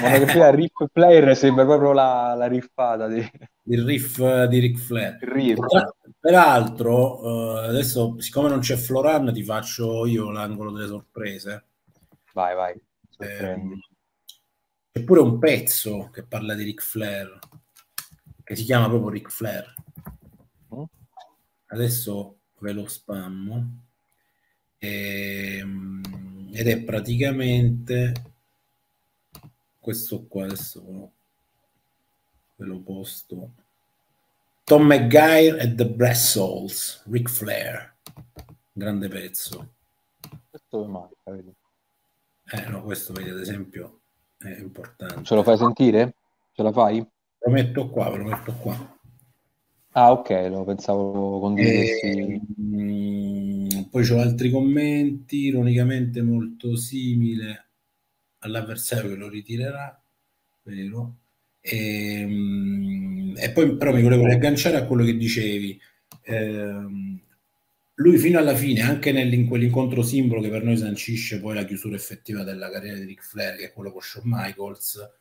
[0.01, 3.27] monografia riff player sembra proprio la, la riffata di...
[3.63, 5.17] il riff di Ric Flair.
[5.21, 5.59] Riff.
[6.19, 11.65] peraltro, uh, adesso siccome non c'è Floran, ti faccio io l'angolo delle sorprese.
[12.33, 12.73] Vai, vai.
[13.19, 13.59] Eh,
[14.91, 17.39] c'è pure un pezzo che parla di Ric Flair,
[18.47, 19.73] che si chiama proprio Ric Flair.
[20.73, 20.83] Mm.
[21.65, 23.81] Adesso ve lo spammo.
[24.77, 28.13] E, ehm, ed è praticamente
[29.79, 31.11] questo qua adesso
[32.55, 33.51] ve lo posto
[34.63, 37.95] Tom McGuire e The Brass Souls Ric Flair
[38.71, 39.73] grande pezzo
[40.49, 41.53] questo manca vedi
[42.51, 44.01] eh no questo vedi ad esempio
[44.37, 46.13] è importante ce lo fai sentire?
[46.53, 47.05] ce la fai?
[47.47, 48.99] Lo metto qua ve lo metto qua
[49.91, 57.67] ah ok lo pensavo condividessi e, eh, mh, poi ho altri commenti ironicamente molto simile
[58.39, 60.01] all'avversario che lo ritirerà,
[60.63, 61.17] vero?
[61.61, 65.79] E, ehm, e poi però mi volevo riagganciare a quello che dicevi.
[66.23, 66.85] Eh,
[67.99, 71.95] lui fino alla fine, anche in quell'incontro simbolo che per noi sancisce poi la chiusura
[71.95, 75.11] effettiva della carriera di Ric Flair, che è quello con Shawn Michaels,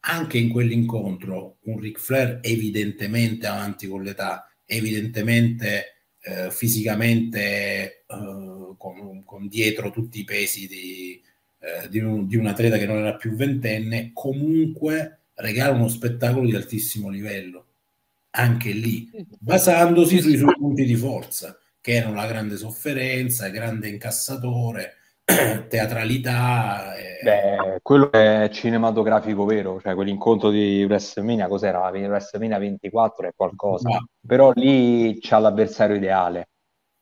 [0.00, 9.22] anche in quell'incontro un Ric Flair evidentemente avanti con l'età, evidentemente eh, fisicamente eh, con,
[9.24, 11.20] con, dietro tutti i pesi di,
[11.58, 16.46] eh, di, un, di un atleta che non era più ventenne, comunque regala uno spettacolo
[16.46, 17.66] di altissimo livello,
[18.30, 24.96] anche lì, basandosi sui suoi punti di forza, che erano la grande sofferenza, grande incassatore,
[25.68, 26.94] teatralità.
[26.96, 27.18] E...
[27.22, 31.88] Beh, quello è cinematografico vero, cioè quell'incontro di WrestleMania, cos'era?
[31.88, 34.06] WrestleMania 24 è qualcosa, no.
[34.26, 36.48] però lì c'ha l'avversario ideale,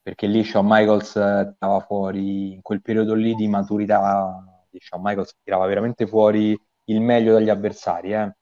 [0.02, 1.10] perché lì Shawn Michaels
[1.54, 7.00] stava fuori, in quel periodo lì di maturità di Shawn Michaels tirava veramente fuori il
[7.00, 8.12] meglio dagli avversari.
[8.12, 8.32] Eh.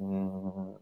[0.00, 0.72] Mm,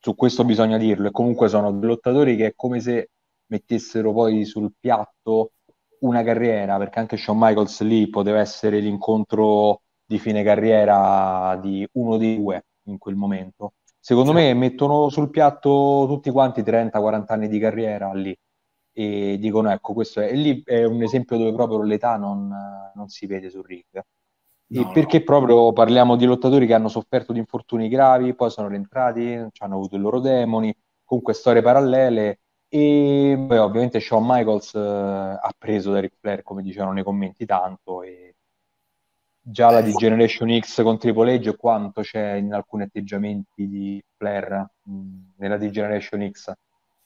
[0.00, 1.08] su questo bisogna dirlo.
[1.08, 3.10] E comunque sono lottatori che è come se
[3.46, 5.52] mettessero poi sul piatto
[6.00, 12.16] una carriera, perché anche Shawn Michaels lì poteva essere l'incontro di fine carriera di uno
[12.16, 13.74] dei due in quel momento.
[14.00, 18.34] Secondo me mettono sul piatto tutti quanti 30-40 anni di carriera lì
[18.92, 22.52] e dicono ecco questo è, e lì è un esempio dove proprio l'età non,
[22.94, 24.02] non si vede sul ring.
[24.70, 25.24] No, perché no.
[25.24, 29.96] proprio parliamo di lottatori che hanno sofferto di infortuni gravi, poi sono rientrati, hanno avuto
[29.96, 32.40] i loro demoni, comunque storie parallele.
[32.70, 37.46] E beh, ovviamente Shawn Michaels eh, ha preso da Ric Flair, come dicevano nei commenti,
[37.46, 38.02] tanto.
[38.02, 38.34] E
[39.40, 44.68] già la di Generation X con Triple H, quanto c'è in alcuni atteggiamenti di Flair
[44.82, 46.52] mh, nella di Generation X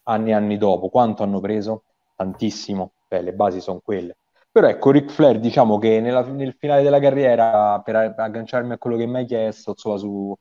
[0.04, 1.84] anni e anni dopo, quanto hanno preso?
[2.16, 2.92] Tantissimo.
[3.08, 4.16] Beh, le basi sono quelle
[4.50, 8.96] però ecco, Ric Flair, diciamo che nella, nel finale della carriera, per agganciarmi a quello
[8.98, 10.36] che mi hai chiesto, insomma, su,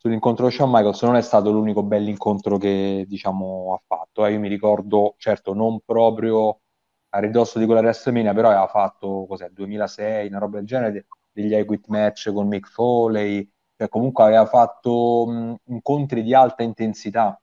[0.00, 4.24] sull'incontro con Shawn Michaels, non è stato l'unico bell'incontro che, diciamo, ha fatto.
[4.24, 4.32] Eh.
[4.32, 6.60] Io mi ricordo, certo, non proprio
[7.10, 11.54] a ridosso di quella WrestleMania, però aveva fatto, cos'è, 2006, una roba del genere, degli
[11.54, 17.38] equit match con Mick Foley, cioè comunque aveva fatto mh, incontri di alta intensità,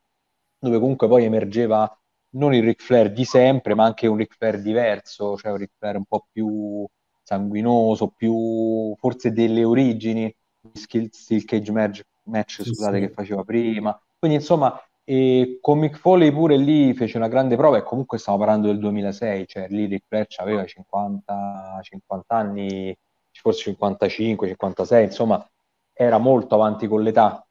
[0.60, 1.92] dove comunque poi emergeva
[2.32, 5.72] non il Ric Flair di sempre, ma anche un Ric Flair diverso, cioè un Ric
[5.78, 6.86] Flair un po' più
[7.22, 13.08] sanguinoso, più forse delle origini di Steel Cage match, match sì, scusate, sì.
[13.08, 14.00] che faceva prima.
[14.20, 18.38] Quindi insomma, e con Mick Foley pure lì fece una grande prova e comunque stiamo
[18.38, 22.98] parlando del 2006, cioè lì Ric Flair aveva 50, 50 anni,
[23.32, 25.50] forse 55, 56, insomma
[25.94, 27.46] era molto avanti con l'età.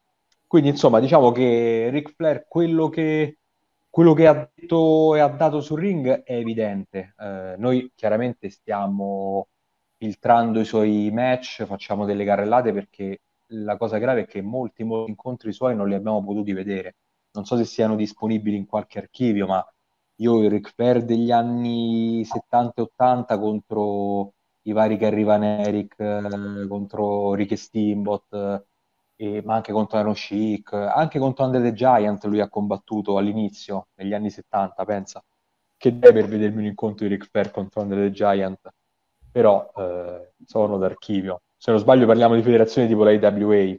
[0.45, 3.39] Quindi insomma diciamo che Ric Flair quello che
[3.89, 7.15] quello che ha detto e ha dato sul ring è evidente.
[7.17, 9.47] Eh, noi chiaramente stiamo
[9.97, 15.11] filtrando i suoi match, facciamo delle carrellate perché la cosa grave è che molti, molti
[15.11, 16.95] incontri suoi non li abbiamo potuti vedere.
[17.31, 19.65] Non so se siano disponibili in qualche archivio, ma
[20.19, 24.33] io il Ric Flair degli anni 70 e 80 contro
[24.63, 28.65] i vari Gary Van Eric, eh, contro Ricky Steamboat,
[29.15, 33.87] e, ma anche contro Iron Chic, anche contro Andre the Giant lui ha combattuto all'inizio,
[33.95, 35.23] negli anni 70, pensa.
[35.77, 38.59] Che deve per vedermi un incontro di Ric Flair contro Andre the Giant,
[39.31, 41.41] però eh, sono d'archivio.
[41.57, 43.77] Se non sbaglio parliamo di federazioni tipo la IWA.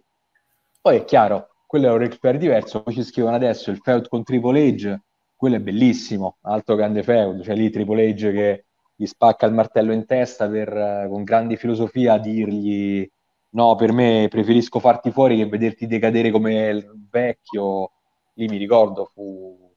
[0.80, 4.08] Poi è chiaro, quello è un Ric Flair diverso, poi ci scrivono adesso il feud
[4.08, 4.98] con Triple H,
[5.36, 8.64] quello è bellissimo, altro grande feud, cioè lì Triple H che
[8.96, 13.08] gli spacca il martello in testa per, eh, con grande filosofia dirgli
[13.50, 17.92] no, per me preferisco farti fuori che vederti decadere come il vecchio.
[18.34, 19.72] Lì mi ricordo, fu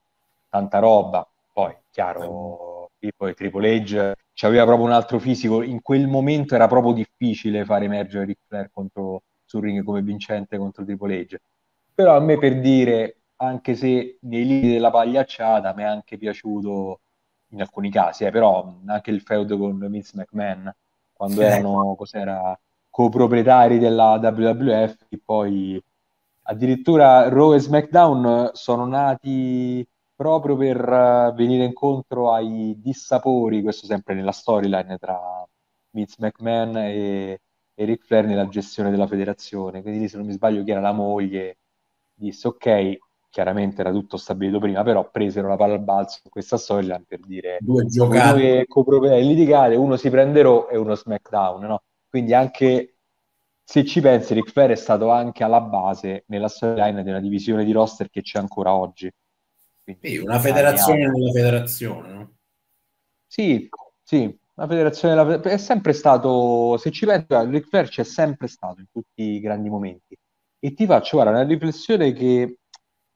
[0.49, 1.27] tanta roba.
[1.53, 4.13] Poi, chiaro, poi Triple H
[4.45, 5.61] aveva proprio un altro fisico.
[5.61, 10.57] In quel momento era proprio difficile fare emergere Ric Flair contro, sul ring come vincente
[10.57, 11.35] contro Triple H.
[11.93, 16.99] Però a me per dire, anche se nei limiti della pagliacciata, mi è anche piaciuto
[17.49, 20.73] in alcuni casi, eh, però anche il feudo con Vince McMahon,
[21.13, 22.57] quando erano cos'era,
[22.89, 25.81] coproprietari della WWF, e poi
[26.43, 29.85] addirittura Raw e SmackDown sono nati
[30.21, 35.19] proprio per uh, venire incontro ai dissapori, questo sempre nella storyline tra
[35.89, 37.41] Vince McMahon e,
[37.73, 39.81] e Ric Flair nella gestione della federazione.
[39.81, 41.57] Quindi se non mi sbaglio chi era la moglie
[42.13, 42.99] disse ok,
[43.31, 47.19] chiaramente era tutto stabilito prima, però presero la palla al balzo in questa storyline per
[47.21, 51.81] dire due giocate coproprietari litigate, uno si prende Raw e uno SmackDown, no?
[52.07, 52.97] Quindi anche
[53.63, 57.65] se ci pensi, Ric Flair è stato anche alla base nella storyline di una divisione
[57.65, 59.11] di roster che c'è ancora oggi
[59.83, 62.35] sì, una federazione nella federazione, no?
[63.27, 63.69] Sì,
[64.03, 65.41] sì, la federazione della...
[65.41, 69.69] è sempre stato, se ci pensi, Ric Flair c'è sempre stato in tutti i grandi
[69.69, 70.17] momenti.
[70.59, 72.57] E ti faccio, guarda, una riflessione che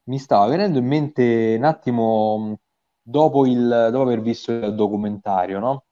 [0.04, 2.60] mi stava venendo in mente un attimo
[3.02, 5.86] dopo, il, dopo aver visto il documentario, no?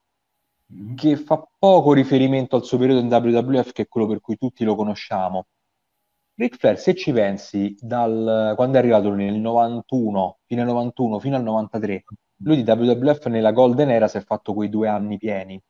[0.74, 0.96] Mm-hmm.
[0.96, 4.64] Che fa poco riferimento al suo periodo in WWF, che è quello per cui tutti
[4.64, 5.48] lo conosciamo
[6.36, 11.36] Ric Flair, se ci pensi, dal, quando è arrivato nel 91, fino al 91, fino
[11.36, 12.04] al 93,
[12.38, 15.62] lui di WWF nella Golden Era si è fatto quei due anni pieni.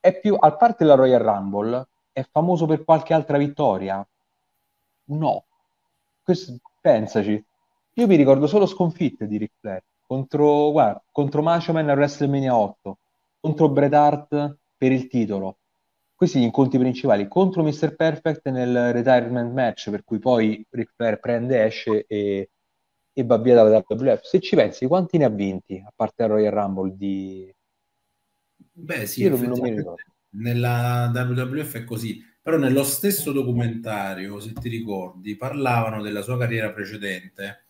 [0.00, 4.06] È più, a parte la Royal Rumble, è famoso per qualche altra vittoria?
[5.06, 5.44] No.
[6.22, 7.44] Questo, pensaci.
[7.94, 12.56] Io mi ricordo solo sconfitte di Ric Flair contro, guarda, contro Macho Man a WrestleMania
[12.56, 12.98] 8,
[13.40, 15.58] contro Bret Hart per il titolo,
[16.24, 17.94] questi gli incontri principali contro Mr.
[17.94, 22.50] Perfect nel retirement match, per cui poi Ric Flair prende, esce e,
[23.12, 24.22] e va via dalla WWF.
[24.22, 27.54] Se ci pensi, quanti ne ha vinti, a parte il Royal Rumble di...
[28.76, 29.28] Beh sì,
[30.36, 36.72] nella WWF è così, però nello stesso documentario, se ti ricordi, parlavano della sua carriera
[36.72, 37.66] precedente,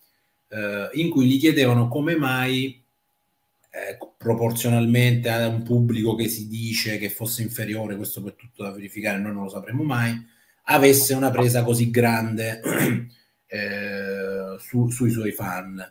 [0.48, 2.83] eh, in cui gli chiedevano come mai
[3.74, 8.70] eh, proporzionalmente a un pubblico che si dice che fosse inferiore, questo per tutto da
[8.70, 10.14] verificare, noi non lo sapremo mai,
[10.66, 12.60] avesse una presa così grande
[13.46, 15.84] eh, su, sui suoi fan,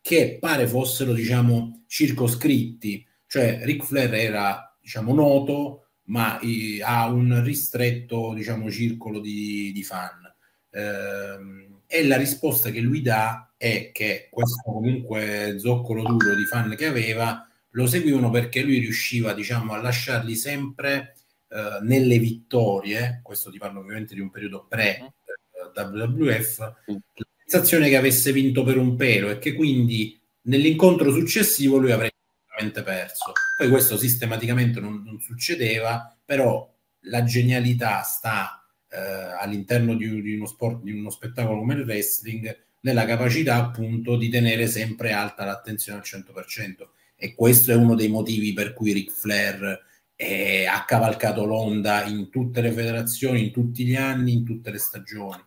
[0.00, 7.42] che pare fossero, diciamo, circoscritti, cioè Ric Flair era, diciamo, noto, ma i, ha un
[7.44, 10.34] ristretto, diciamo, circolo di, di fan.
[10.70, 16.76] Eh, e la risposta che lui dà è che questo comunque zoccolo duro di fan
[16.76, 21.16] che aveva lo seguivano perché lui riusciva diciamo a lasciarli sempre
[21.48, 23.20] eh, nelle vittorie.
[23.22, 28.62] Questo ti parlo ovviamente di un periodo pre eh, WWF la sensazione che avesse vinto
[28.64, 33.32] per un pelo e che quindi nell'incontro successivo lui avrebbe veramente perso.
[33.56, 36.70] Poi questo sistematicamente non, non succedeva però
[37.02, 38.57] la genialità sta
[38.90, 38.98] eh,
[39.40, 44.28] all'interno di, di, uno sport, di uno spettacolo come il wrestling, nella capacità appunto di
[44.28, 46.88] tenere sempre alta l'attenzione al 100%.
[47.16, 52.30] E questo è uno dei motivi per cui Ric Flair è, ha cavalcato l'onda in
[52.30, 55.42] tutte le federazioni, in tutti gli anni, in tutte le stagioni.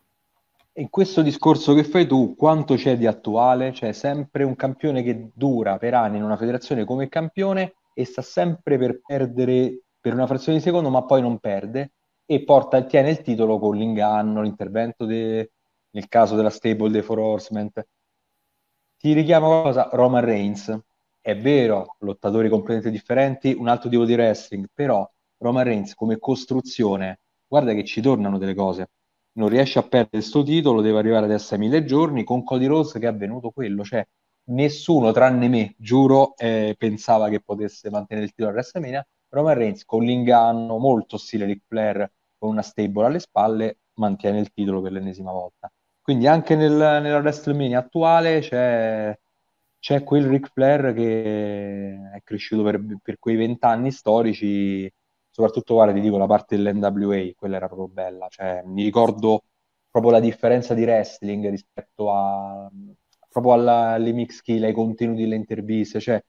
[0.75, 3.71] In questo discorso che fai tu, quanto c'è di attuale?
[3.71, 8.21] C'è sempre un campione che dura per anni in una federazione come campione e sta
[8.21, 11.91] sempre per perdere per una frazione di secondo, ma poi non perde
[12.33, 15.51] e porta, tiene il titolo con l'inganno, l'intervento de,
[15.89, 17.69] nel caso della stable dei Four Horsemen.
[18.95, 19.89] Ti richiamo cosa?
[19.91, 20.79] Roman Reigns.
[21.19, 25.05] È vero, lottatori completamente differenti, un altro tipo di wrestling, però
[25.39, 28.91] Roman Reigns come costruzione, guarda che ci tornano delle cose.
[29.33, 32.97] Non riesce a perdere questo titolo, deve arrivare adesso ai mille giorni, con Cody Rose
[32.97, 34.07] che è avvenuto quello, cioè
[34.45, 39.05] nessuno tranne me, giuro, eh, pensava che potesse mantenere il titolo a WrestleMania.
[39.29, 42.09] Roman Reigns con l'inganno, molto stile Ric Flair,
[42.41, 45.71] con una stable alle spalle mantiene il titolo per l'ennesima volta.
[46.01, 49.15] Quindi anche nel, nella WrestleMania attuale c'è,
[49.77, 54.91] c'è quel Ric Flair che è cresciuto per, per quei vent'anni storici,
[55.29, 59.43] soprattutto guarda, ti dico la parte dell'NWA, quella era proprio bella, cioè mi ricordo
[59.91, 62.67] proprio la differenza di wrestling rispetto a
[63.29, 66.21] proprio alla, alle mix kill, ai contenuti delle interviste, cioè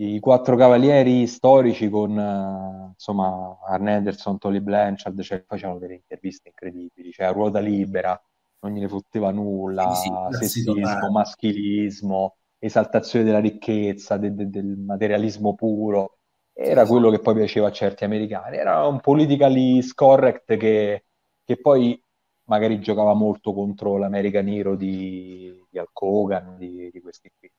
[0.00, 6.48] i quattro cavalieri storici con uh, insomma Arn Anderson, Tolly Blanchard, cioè, facevano delle interviste
[6.48, 8.18] incredibili, cioè a ruota libera,
[8.60, 10.08] non gliene fotteva nulla, sì,
[10.48, 16.18] sì, sessismo, maschilismo, esaltazione della ricchezza, de- de- del materialismo puro,
[16.52, 21.04] era quello che poi piaceva a certi americani, era un politically correct che,
[21.44, 22.02] che poi
[22.44, 27.50] magari giocava molto contro l'American Hero di, di Hulk Hogan, di, di questi qui.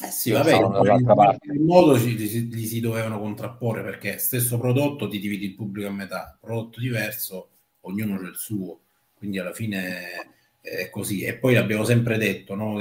[0.00, 5.46] Eh sì, vabbè, in qualche modo gli, si dovevano contrapporre perché stesso prodotto ti dividi
[5.46, 7.48] il pubblico a metà, prodotto diverso
[7.80, 8.80] ognuno c'è il suo,
[9.14, 10.28] quindi alla fine
[10.60, 11.22] è così.
[11.22, 12.78] E poi l'abbiamo sempre detto, no?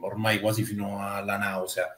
[0.00, 1.96] ormai quasi fino alla nausea,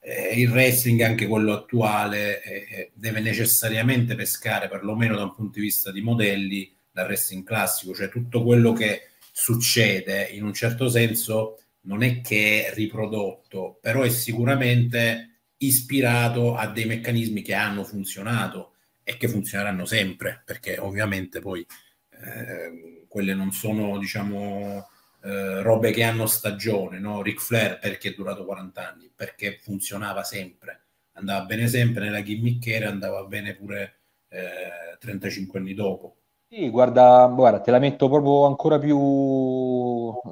[0.00, 5.66] eh, il wrestling, anche quello attuale, eh, deve necessariamente pescare, perlomeno da un punto di
[5.66, 11.58] vista di modelli, dal wrestling classico, cioè tutto quello che succede in un certo senso
[11.84, 18.74] non è che è riprodotto, però è sicuramente ispirato a dei meccanismi che hanno funzionato
[19.02, 21.66] e che funzioneranno sempre, perché ovviamente poi
[22.10, 24.88] eh, quelle non sono, diciamo,
[25.22, 27.22] eh, robe che hanno stagione, no?
[27.22, 30.82] Ric Flair perché è durato 40 anni, perché funzionava sempre,
[31.12, 36.16] andava bene sempre nella gimmick era, andava bene pure eh, 35 anni dopo.
[36.54, 38.96] Sì, guarda, guarda, te la metto proprio ancora più,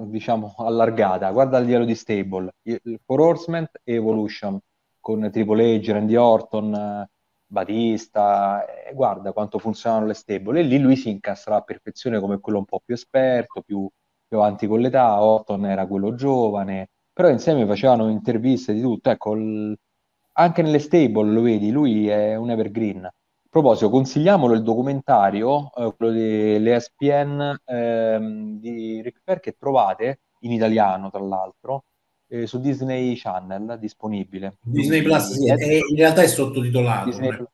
[0.06, 1.30] diciamo, allargata.
[1.32, 4.58] Guarda il livello di stable, il For Horseman e Evolution,
[5.00, 7.04] con Triple H, Randy Orton,
[7.44, 10.60] Batista, e guarda quanto funzionano le stable.
[10.60, 13.88] E lì lui si incastra a perfezione come quello un po' più esperto, più,
[14.28, 19.10] più avanti con l'età, Orton era quello giovane, però insieme facevano interviste di tutto.
[19.10, 19.76] Ecco, il,
[20.34, 23.10] anche nelle stable lo vedi, lui è un evergreen
[23.52, 31.10] proposito, consigliamolo il documentario, eh, quello dell'ESPN ehm, di Ric Flair che trovate in italiano,
[31.10, 31.84] tra l'altro,
[32.28, 34.56] eh, su Disney Channel disponibile.
[34.62, 35.54] Disney Plus, sì, è,
[35.86, 37.04] in realtà è sottotitolato.
[37.04, 37.44] Disney...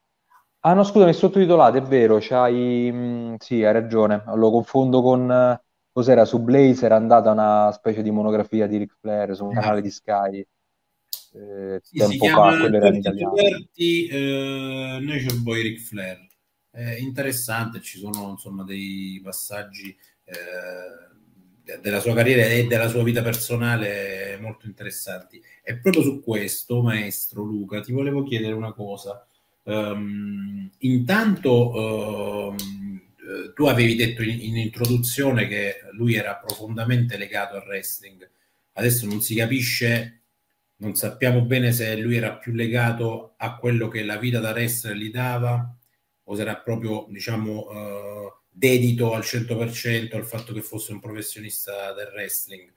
[0.61, 2.93] Ah no, scusami, è sottotitolato, è vero, c'hai...
[2.93, 5.61] Mh, mm, sì, hai ragione, lo confondo con...
[5.91, 6.85] Cos'era su Blaze?
[6.85, 9.61] Era andata una specie di monografia di Ric Flair su un ah.
[9.61, 10.47] canale di Sky
[11.33, 13.35] eh, sì, tempo fa, quello era in italiano.
[13.35, 16.27] Diverti, eh, Nature Boy Ric Flair.
[16.71, 23.23] È interessante, ci sono insomma dei passaggi eh, della sua carriera e della sua vita
[23.23, 25.43] personale molto interessanti.
[25.63, 29.27] E proprio su questo, maestro Luca, ti volevo chiedere una cosa.
[29.65, 32.57] Um, intanto um,
[33.55, 38.29] tu avevi detto in, in, introduzione che lui era profondamente legato al wrestling.
[38.73, 40.18] Adesso non si capisce
[40.79, 44.97] non sappiamo bene se lui era più legato a quello che la vita da wrestler
[44.97, 45.77] gli dava
[46.25, 51.93] o se era proprio, diciamo, eh, dedito al 100% al fatto che fosse un professionista
[51.95, 52.73] del wrestling.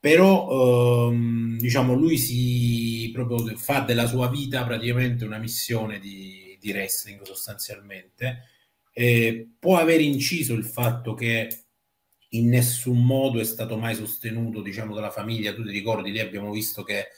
[0.00, 6.70] Però, ehm, diciamo, lui si proprio fa della sua vita praticamente una missione di, di
[6.70, 8.44] wrestling sostanzialmente.
[8.92, 11.66] E può aver inciso il fatto che
[12.30, 15.54] in nessun modo è stato mai sostenuto, diciamo, dalla famiglia.
[15.54, 17.08] Tu ti ricordi, lì abbiamo visto che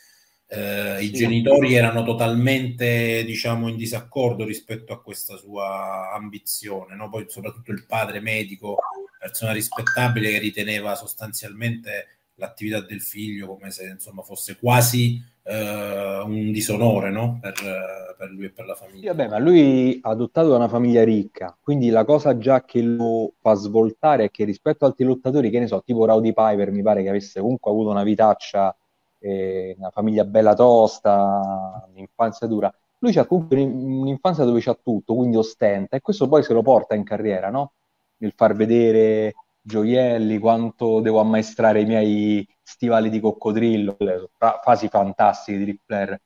[0.46, 1.04] eh, sì.
[1.04, 7.08] i genitori erano totalmente, diciamo, in disaccordo rispetto a questa sua ambizione, no?
[7.08, 8.78] Poi soprattutto il padre medico,
[9.18, 16.52] persona rispettabile che riteneva sostanzialmente l'attività del figlio come se insomma fosse quasi eh, un
[16.52, 17.38] disonore no?
[17.40, 17.54] per,
[18.16, 19.12] per, lui e per la famiglia.
[19.12, 23.32] Vabbè, ma lui ha adottato da una famiglia ricca, quindi la cosa già che lo
[23.40, 26.82] fa svoltare è che rispetto ad altri lottatori, che ne so, tipo Rowdy Piper, mi
[26.82, 28.74] pare che avesse comunque avuto una vitaccia,
[29.18, 32.72] eh, una famiglia bella tosta, un'infanzia dura.
[32.98, 36.94] Lui ha comunque un'infanzia dove c'ha tutto, quindi ostenta, e questo poi se lo porta
[36.94, 37.72] in carriera, no?
[38.18, 43.96] Nel far vedere gioielli, quanto devo ammaestrare i miei stivali di coccodrillo,
[44.62, 46.20] fasi fantastiche di Ric Flair.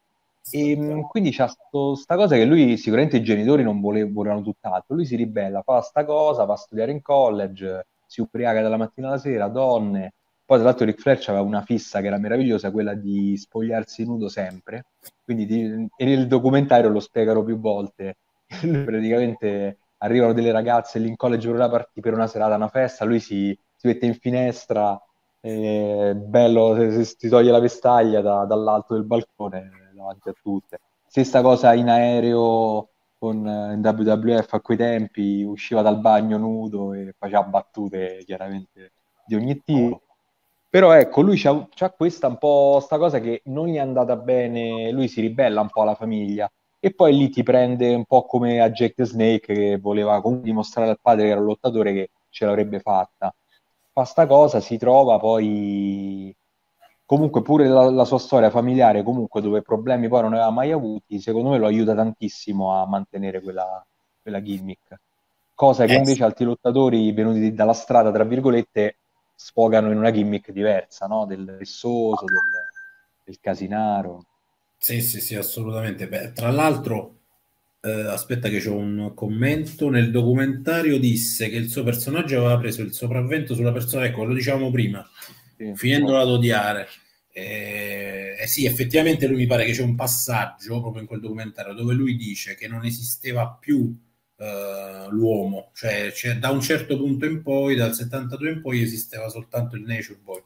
[0.51, 4.95] E mm, quindi c'è questa cosa che lui sicuramente i genitori non vole- volevano tutt'altro.
[4.95, 9.09] Lui si ribella, fa sta cosa, va a studiare in college, si ubriaca dalla mattina
[9.09, 10.13] alla sera, donne.
[10.45, 14.29] Poi tra l'altro Ric Flair aveva una fissa che era meravigliosa, quella di spogliarsi nudo
[14.29, 14.87] sempre.
[15.25, 18.17] Quindi di, e nel documentario lo spiegano più volte.
[18.63, 22.69] Lui praticamente arrivano delle ragazze lì in college per una, part- per una serata, una
[22.69, 25.01] festa, lui si, si mette in finestra,
[25.41, 30.81] eh, bello, si, si, toglie la vestaglia da, dall'alto del balcone davanti a tutte.
[31.07, 37.15] Stessa cosa in aereo con in WWF a quei tempi, usciva dal bagno nudo e
[37.19, 38.93] faceva battute chiaramente
[39.25, 40.03] di ogni tipo.
[40.69, 44.17] Però ecco, lui c'ha, c'ha questa un po' sta cosa che non gli è andata
[44.17, 46.51] bene, lui si ribella un po' alla famiglia
[46.85, 50.51] e poi lì ti prende un po' come a Jack the Snake che voleva comunque
[50.51, 53.35] dimostrare al padre che era un lottatore che ce l'avrebbe fatta.
[53.91, 56.37] Fa sta cosa, si trova poi
[57.07, 61.21] comunque pure la, la, sua storia familiare, comunque dove problemi poi non aveva mai avuti,
[61.21, 63.83] secondo me lo aiuta tantissimo a mantenere quella,
[64.21, 65.01] quella gimmick.
[65.55, 68.97] Cosa che invece altri lottatori venuti dalla strada, tra virgolette,
[69.35, 71.25] sfogano in una gimmick diversa, no?
[71.25, 72.37] Del rissoso, del,
[73.25, 74.25] del casinaro.
[74.85, 76.07] Sì, sì, sì, assolutamente.
[76.09, 77.21] Beh, tra l'altro,
[77.81, 82.83] eh, aspetta che c'è un commento, nel documentario disse che il suo personaggio aveva preso
[82.83, 85.03] il sopravvento sulla persona, ecco, lo diciamo prima,
[85.57, 86.87] sì, finendola ad odiare.
[87.33, 91.73] Eh, eh, sì, effettivamente lui mi pare che c'è un passaggio proprio in quel documentario
[91.73, 93.79] dove lui dice che non esisteva più
[94.37, 99.29] uh, l'uomo, cioè, cioè, da un certo punto in poi, dal 72 in poi esisteva
[99.31, 100.43] soltanto il Nature Boy.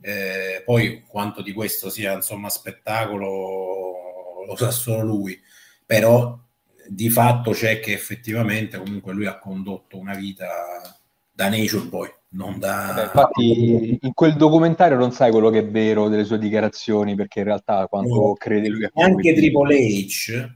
[0.00, 5.38] Eh, poi quanto di questo sia insomma spettacolo lo sa solo lui,
[5.84, 6.38] però
[6.88, 10.46] di fatto c'è che effettivamente comunque lui ha condotto una vita
[11.32, 12.92] da Nature Boy, non da...
[12.94, 17.40] Vabbè, infatti in quel documentario non sai quello che è vero delle sue dichiarazioni, perché
[17.40, 18.88] in realtà quanto no, crede lui...
[18.94, 20.48] Anche Triple H,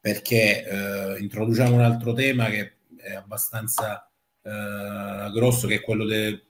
[0.00, 4.10] perché eh, introduciamo un altro tema che è abbastanza
[4.42, 6.42] eh, grosso, che è quello de,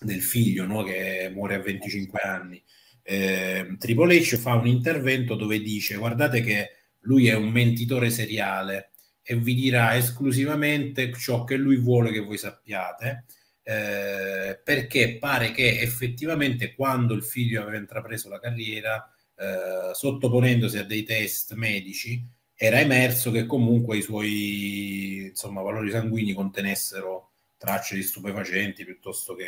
[0.00, 0.82] del figlio, no?
[0.82, 2.62] che muore a 25 anni.
[3.02, 6.70] Eh, Triple H fa un intervento dove dice guardate che
[7.02, 8.90] lui è un mentitore seriale
[9.22, 13.24] e vi dirà esclusivamente ciò che lui vuole che voi sappiate,
[13.62, 20.84] eh, perché pare che effettivamente quando il figlio aveva intrapreso la carriera, eh, sottoponendosi a
[20.84, 22.24] dei test medici,
[22.54, 29.46] era emerso che comunque i suoi insomma, valori sanguigni contenessero tracce di stupefacenti piuttosto che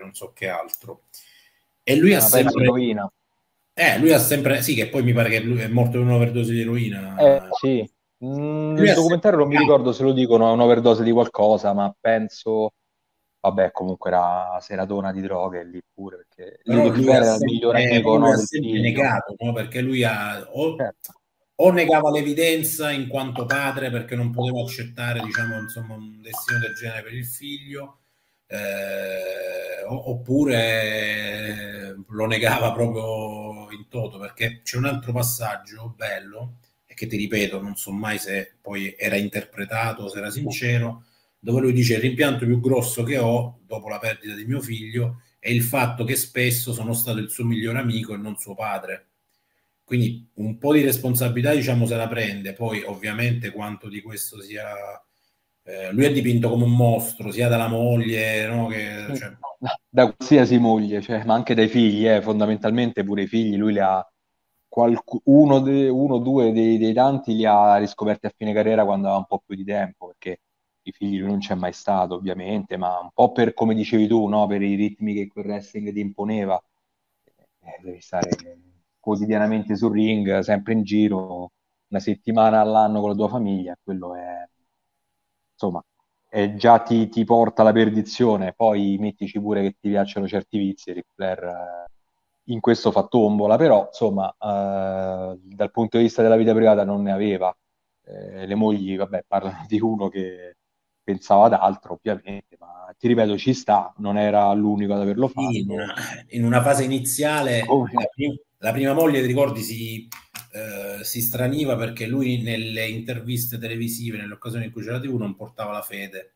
[0.00, 1.02] non so che altro.
[1.82, 2.62] E lui ha sempre...
[2.62, 3.10] Eroina.
[3.72, 4.62] Eh, lui ha sempre...
[4.62, 7.16] Sì, che poi mi pare che lui è morto di un'overdose di eroina.
[7.16, 7.90] Eh, sì.
[8.24, 12.72] Mm, il documentario non mi ricordo se lo dicono, è un'overdose di qualcosa, ma penso...
[13.40, 18.18] Vabbè, comunque era seratona di droghe lì pure, perché Però lui era il migliore amico
[18.18, 19.52] no, del negato, no?
[19.52, 20.44] Perché lui ha...
[20.50, 21.12] O, certo.
[21.60, 26.74] O negava l'evidenza in quanto padre perché non poteva accettare, diciamo, insomma, un destino del
[26.74, 27.98] genere per il figlio,
[28.46, 37.06] eh, oppure lo negava proprio in toto perché c'è un altro passaggio bello e che
[37.06, 41.04] ti ripeto non so mai se poi era interpretato se era sincero
[41.38, 45.22] dove lui dice il rimpianto più grosso che ho dopo la perdita di mio figlio
[45.38, 49.07] è il fatto che spesso sono stato il suo migliore amico e non suo padre
[49.88, 54.66] quindi un po' di responsabilità diciamo se la prende poi ovviamente quanto di questo sia
[55.62, 58.66] eh, lui è dipinto come un mostro sia dalla moglie no?
[58.66, 59.34] che, cioè...
[59.88, 63.80] da qualsiasi moglie, cioè, ma anche dai figli, eh, fondamentalmente pure i figli, lui li
[63.80, 64.06] ha
[64.68, 69.06] qualc- uno, de- uno due dei, dei, tanti li ha riscoperti a fine carriera quando
[69.06, 70.40] aveva un po' più di tempo, perché
[70.82, 74.26] i figli lui non c'è mai stato ovviamente, ma un po' per come dicevi tu,
[74.28, 74.46] no?
[74.46, 76.62] per i ritmi che quel wrestling ti imponeva,
[77.60, 78.30] eh, devi stare
[79.08, 81.52] quotidianamente sul ring, sempre in giro,
[81.88, 84.46] una settimana all'anno con la tua famiglia, quello è
[85.52, 85.82] insomma,
[86.30, 90.92] eh, già ti, ti, porta alla perdizione, poi mettici pure che ti piacciono certi vizi,
[90.92, 91.84] Ric Flair eh,
[92.52, 97.02] in questo fa tombola, però insomma, eh, dal punto di vista della vita privata non
[97.02, 97.54] ne aveva.
[98.04, 100.56] Eh, le mogli, vabbè, parlano di uno che
[101.02, 105.56] pensava ad altro, ovviamente, ma ti ripeto, ci sta, non era l'unico ad averlo fatto.
[105.56, 105.94] In una,
[106.28, 110.08] in una fase iniziale, oh, la, prima, la, prima moglie, ti ricordi, si
[110.50, 115.36] eh, si straniva perché lui nelle interviste televisive, nelle occasioni in cui c'era TV, non
[115.36, 116.34] portava la fede.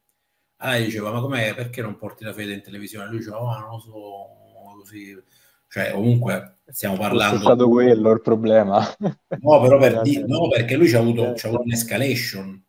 [0.56, 1.54] Ah, diceva, ma com'è?
[1.54, 3.08] Perché non porti la fede in televisione?
[3.08, 5.20] Lui diceva, oh, non lo so, così.
[5.66, 7.36] Cioè, comunque stiamo parlando...
[7.36, 8.86] È stato quello il problema.
[9.40, 10.22] No, però per di...
[10.28, 12.64] no, perché lui ci ha avuto, c'ha avuto un'escalation.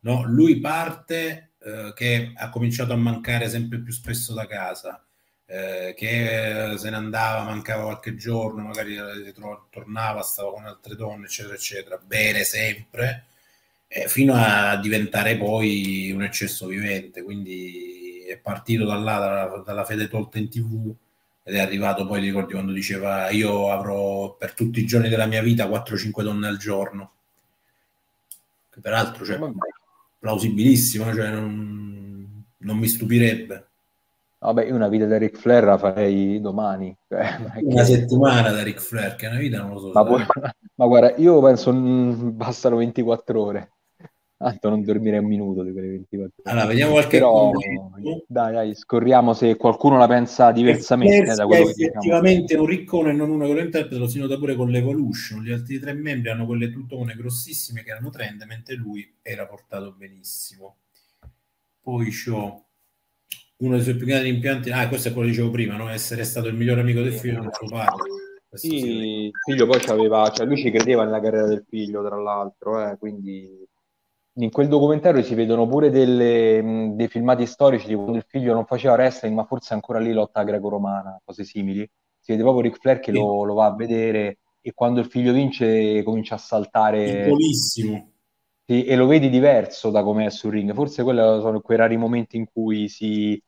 [0.00, 0.24] No?
[0.26, 5.07] Lui parte eh, che ha cominciato a mancare sempre più spesso da casa
[5.50, 8.96] eh, che se ne andava, mancava qualche giorno, magari
[9.70, 13.24] tornava, stava con altre donne, eccetera, eccetera, bere sempre,
[13.88, 17.22] eh, fino a diventare poi un eccesso vivente.
[17.22, 20.94] Quindi è partito da là, dalla, dalla fede tolta in tv
[21.42, 25.40] ed è arrivato poi, ricordi quando diceva io avrò per tutti i giorni della mia
[25.40, 27.12] vita 4-5 donne al giorno.
[28.70, 29.38] Che peraltro, cioè,
[30.18, 33.67] plausibilissimo, cioè non, non mi stupirebbe.
[34.40, 36.96] Vabbè, io una vita da Ric Flair la farei domani.
[37.08, 37.84] Cioè, una che...
[37.84, 39.90] settimana da Ric Flair, che è una vita non lo so.
[39.92, 40.24] Ma, poi,
[40.76, 43.72] ma guarda, io penso mh, bastano 24 ore.
[44.38, 46.50] Tanto non dormire un minuto di quelle 24 ore.
[46.50, 47.50] Allora, vediamo qualche Però,
[48.28, 51.98] Dai, dai, scorriamo se qualcuno la pensa diversamente da quello che diciamo.
[51.98, 54.68] effettivamente è un riccone e non uno che lo interpreta, lo si nota pure con
[54.68, 55.42] l'Evolution.
[55.42, 59.92] Gli altri tre membri hanno quelle tuttone grossissime che erano trend, mentre lui era portato
[59.98, 60.76] benissimo.
[61.80, 62.67] Poi c'ho
[63.58, 65.88] uno dei suoi più grandi rimpianti, ah, questo è quello che dicevo prima, no?
[65.88, 68.10] essere stato il migliore amico del figlio non suo padre.
[68.52, 72.82] Sì, il figlio poi aveva, cioè lui ci credeva nella carriera del figlio, tra l'altro,
[72.82, 73.66] eh, quindi
[74.40, 78.64] in quel documentario si vedono pure delle, dei filmati storici di quando il figlio non
[78.64, 81.88] faceva wrestling, ma forse ancora lì lotta greco-romana, cose simili.
[82.20, 83.18] Si vede proprio Ric Flair che sì.
[83.18, 87.24] lo, lo, va a vedere e quando il figlio vince comincia a saltare.
[87.24, 88.12] Piccolissimo.
[88.64, 90.74] Sì, e lo vedi diverso da come è sul ring.
[90.74, 93.42] Forse quelli sono quei rari momenti in cui si,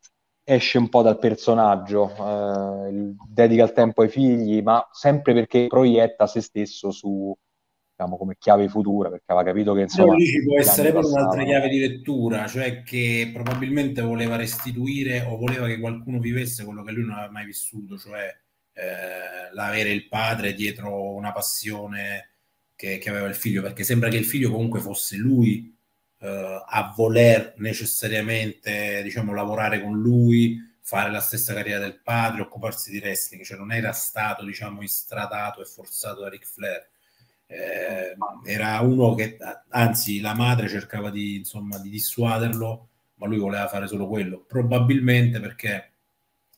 [0.55, 6.27] esce un po' dal personaggio, eh, dedica il tempo ai figli, ma sempre perché proietta
[6.27, 7.33] se stesso su,
[7.91, 10.15] diciamo, come chiave futura, perché aveva capito che insomma...
[10.15, 15.37] lì ci può essere poi un'altra chiave di lettura, cioè che probabilmente voleva restituire o
[15.37, 18.27] voleva che qualcuno vivesse quello che lui non aveva mai vissuto, cioè
[18.73, 22.31] eh, l'avere il padre dietro una passione
[22.75, 25.79] che, che, aveva il figlio, perché sembra che il figlio comunque fosse lui
[26.23, 32.91] eh, a voler necessariamente, diciamo, lavorare con lui, fare la stessa carriera del padre, occuparsi
[32.91, 36.89] di wrestling, cioè non era stato, diciamo, istradato e forzato da Ric Flair.
[37.47, 39.39] Eh, era uno che
[39.71, 45.41] anzi la madre cercava di, insomma, di dissuaderlo, ma lui voleva fare solo quello, probabilmente
[45.41, 45.93] perché,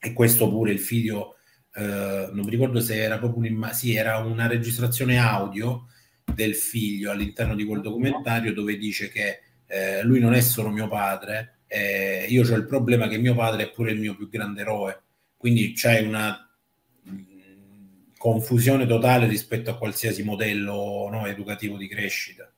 [0.00, 1.36] e questo pure il figlio,
[1.74, 5.86] eh, non mi ricordo se era proprio un'immagine, sì, era una registrazione audio
[6.24, 9.40] del figlio all'interno di quel documentario dove dice che
[9.72, 13.62] eh, lui non è solo mio padre, eh, io ho il problema che mio padre
[13.62, 15.02] è pure il mio più grande eroe,
[15.38, 16.46] quindi c'è una
[18.18, 22.52] confusione totale rispetto a qualsiasi modello no, educativo di crescita.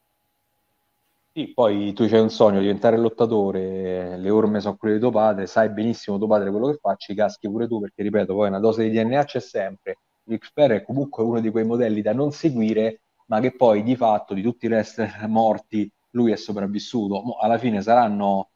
[1.31, 5.11] Sì, poi tu c'hai un sogno di diventare lottatore, le orme sono quelle di tuo
[5.11, 8.49] padre, sai benissimo tuo padre quello che fa, ci caschi pure tu, perché ripeto, poi
[8.49, 9.99] una dose di DNA c'è sempre.
[10.25, 14.33] L'Xper è comunque uno di quei modelli da non seguire, ma che poi di fatto
[14.33, 17.21] di tutti i wrestler morti lui è sopravvissuto.
[17.21, 18.49] Mo, alla fine saranno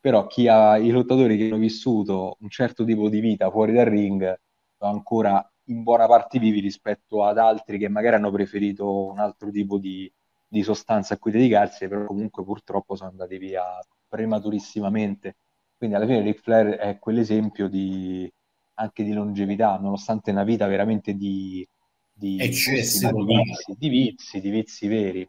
[0.00, 3.86] però chi ha i lottatori che hanno vissuto un certo tipo di vita fuori dal
[3.86, 4.38] ring
[4.80, 9.78] ancora in buona parte vivi rispetto ad altri che magari hanno preferito un altro tipo
[9.78, 10.10] di,
[10.46, 13.64] di sostanza a cui dedicarsi, però comunque purtroppo sono andati via
[14.08, 15.36] prematurissimamente.
[15.76, 18.30] Quindi alla fine Ric Flair è quell'esempio di,
[18.74, 21.66] anche di longevità, nonostante una vita veramente di,
[22.10, 25.28] di, Eccessi, di, vizi, di vizi, di vizi veri.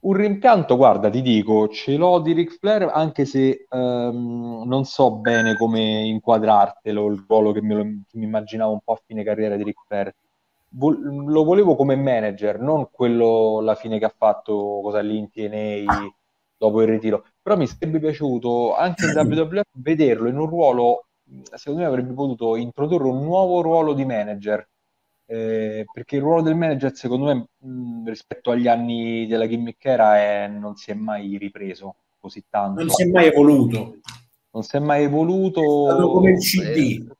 [0.00, 5.16] Un rimpianto, guarda, ti dico, ce l'ho di Ric Flair, anche se um, non so
[5.16, 9.80] bene come inquadrartelo, il ruolo che, mi immaginavo un po' a fine carriera di Ric
[9.86, 10.14] Flair.
[10.70, 15.28] Vol- lo volevo come manager, non quello alla fine che ha fatto cosa lì in
[16.56, 17.24] dopo il ritiro.
[17.42, 21.06] Però mi sarebbe piaciuto anche in WWF vederlo in un ruolo,
[21.54, 24.66] secondo me avrebbe potuto introdurre un nuovo ruolo di manager
[25.30, 30.16] eh, perché il ruolo del manager secondo me mh, rispetto agli anni della gimmick era
[30.16, 32.80] è, non si è mai ripreso così tanto.
[32.80, 33.98] Non si è mai evoluto.
[34.50, 35.60] Non si è mai evoluto.
[35.60, 37.10] È stato come il CD.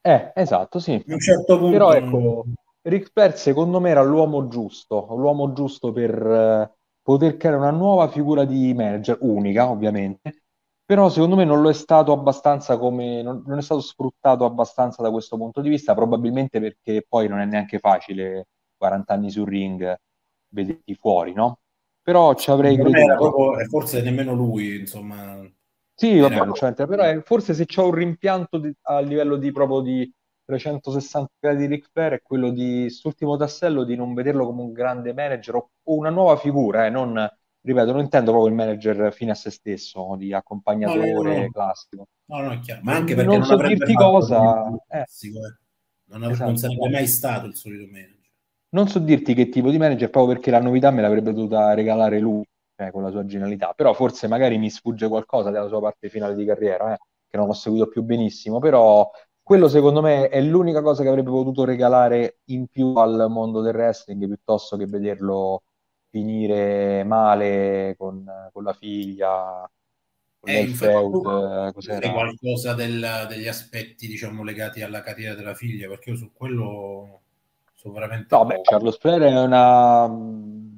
[0.00, 0.92] Eh, eh esatto, sì.
[0.92, 1.72] A un certo punto...
[1.72, 2.44] Però ecco,
[2.82, 8.08] Rick Flair secondo me era l'uomo giusto, l'uomo giusto per eh, poter creare una nuova
[8.08, 10.41] figura di manager, unica ovviamente,
[10.84, 15.02] però secondo me non lo è stato abbastanza come non, non, è stato sfruttato abbastanza
[15.02, 19.46] da questo punto di vista, probabilmente perché poi non è neanche facile 40 anni sul
[19.46, 19.96] ring
[20.48, 21.58] vederti fuori, no?
[22.02, 23.30] Però ci avrei non creduto.
[23.30, 25.40] Proprio, forse nemmeno lui, insomma.
[25.94, 29.52] Sì, vabbè, non c'è però è, forse se c'è un rimpianto di, a livello di
[29.52, 30.12] proprio di
[30.44, 34.72] 360 gradi di Ric Flair è quello di quest'ultimo tassello di non vederlo come un
[34.72, 37.30] grande manager o, o una nuova figura, eh, non
[37.62, 41.50] ripeto, non intendo proprio il manager fine a se stesso, di accompagnatore no, no, no.
[41.50, 42.06] classico.
[42.26, 42.80] No, no, è chiaro.
[42.82, 44.68] Ma anche perché non, non so dirti cosa...
[44.88, 44.98] Eh.
[44.98, 45.04] eh.
[46.04, 46.44] Non, esatto.
[46.44, 48.20] non, sarebbe mai stato il solito manager.
[48.70, 52.18] Non so dirti che tipo di manager, proprio perché la novità me l'avrebbe dovuta regalare
[52.18, 52.44] lui,
[52.76, 53.72] eh, con la sua genialità.
[53.74, 56.98] Però forse magari mi sfugge qualcosa della sua parte finale di carriera, eh,
[57.28, 59.10] che non ho seguito più benissimo, però
[59.42, 63.74] quello secondo me è l'unica cosa che avrebbe potuto regalare in più al mondo del
[63.74, 65.62] wrestling piuttosto che vederlo
[66.12, 69.68] finire male con, con la figlia,
[70.38, 72.12] con eh, feud, cos'era?
[72.12, 75.88] qualcosa del, degli aspetti diciamo legati alla carriera della figlia?
[75.88, 77.22] Perché io su quello
[77.72, 80.06] sono veramente no beh Charles Flair è una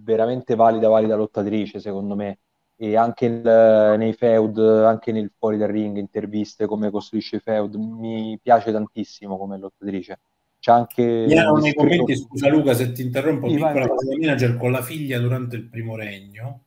[0.05, 2.39] veramente valida valida lottatrice secondo me.
[2.76, 7.74] E anche il, nei feud anche nel fuori dal ring interviste come costruisce i feud
[7.74, 10.18] mi piace tantissimo come lottatrice
[10.65, 11.03] c'è anche...
[11.03, 13.87] Mi erano nei commenti, scusa Luca se ti interrompo, sì, piccola
[14.19, 16.62] manager con la figlia durante il primo regno.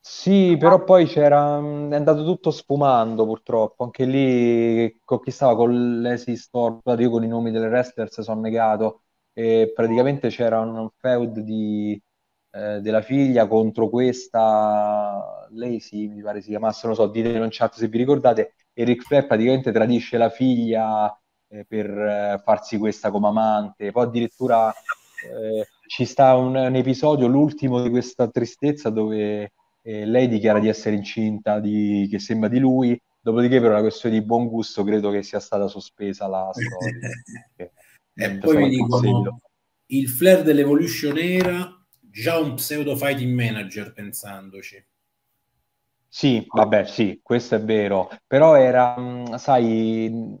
[0.00, 6.00] Sì, però poi c'era, è andato tutto sfumando purtroppo, anche lì con chi stava con
[6.00, 9.02] l'Esi Store, io con i nomi delle wrestlers sono negato,
[9.32, 12.02] e praticamente c'era un feud di,
[12.50, 17.50] eh, della figlia contro questa, lei sì, mi pare si chiamasse, non so, ditelo in
[17.52, 21.16] chat se vi ricordate, e Ric Flair praticamente tradisce la figlia
[21.52, 23.92] eh, per eh, farsi questa come amante.
[23.92, 30.28] Poi addirittura eh, ci sta un, un, episodio, l'ultimo di questa tristezza, dove eh, lei
[30.28, 33.00] dichiara di essere incinta, di, che sembra di lui.
[33.20, 37.70] Dopodiché, per una questione di buon gusto, credo che sia stata sospesa la storia.
[38.14, 39.40] e poi mi dicono
[39.92, 44.82] il flair dell'evolution era già un pseudo fighting manager, pensandoci.
[46.08, 48.94] Sì, vabbè, sì, questo è vero, però era,
[49.36, 50.38] sai,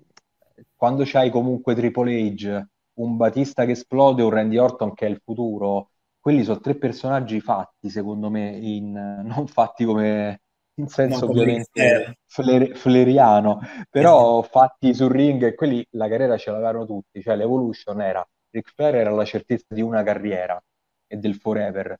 [0.82, 5.20] quando c'hai comunque Triple H un Batista che esplode, un Randy Orton che è il
[5.22, 5.90] futuro.
[6.18, 8.90] Quelli sono tre personaggi fatti, secondo me, in,
[9.24, 10.40] non fatti come
[10.80, 14.58] in senso ovviamente fler, fleriano, però esatto.
[14.58, 18.96] fatti sul ring e quelli la carriera ce l'avevano tutti, cioè l'Evolution era, Ric Flair
[18.96, 20.60] era la certezza di una carriera
[21.06, 21.96] e del forever,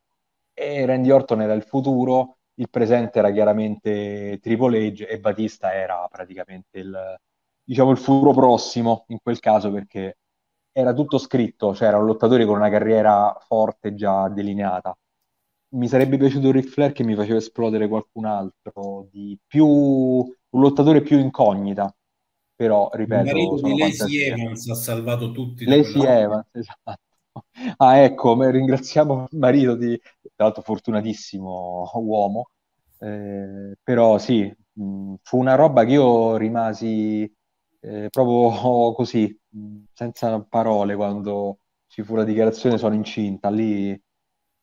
[0.52, 6.04] e Randy Orton era il futuro, il presente era chiaramente Triple H e Batista era
[6.10, 7.20] praticamente il,
[7.72, 10.18] diciamo, il futuro prossimo in quel caso perché
[10.72, 14.96] era tutto scritto, cioè un lottatore con una carriera forte già delineata.
[15.74, 21.00] Mi sarebbe piaciuto Ric Flair che mi faceva esplodere qualcun altro di più un lottatore
[21.00, 21.94] più incognita.
[22.54, 25.64] Però, ripeto, il marito di Lacey Evans ha salvato tutti.
[25.64, 27.00] Lacey Evans, esatto.
[27.78, 32.50] Ah, ecco, ringraziamo il marito di, tra l'altro, fortunatissimo uomo.
[32.98, 37.32] Eh, però sì, mh, fu una roba che io rimasi
[37.82, 39.36] eh, proprio così,
[39.92, 44.00] senza parole, quando ci fu la dichiarazione sono incinta, lì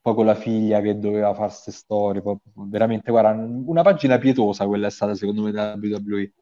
[0.01, 4.65] poi con la figlia che doveva fare queste storie, poi, veramente, guarda, una pagina pietosa
[4.65, 6.33] quella è stata secondo me da WWE,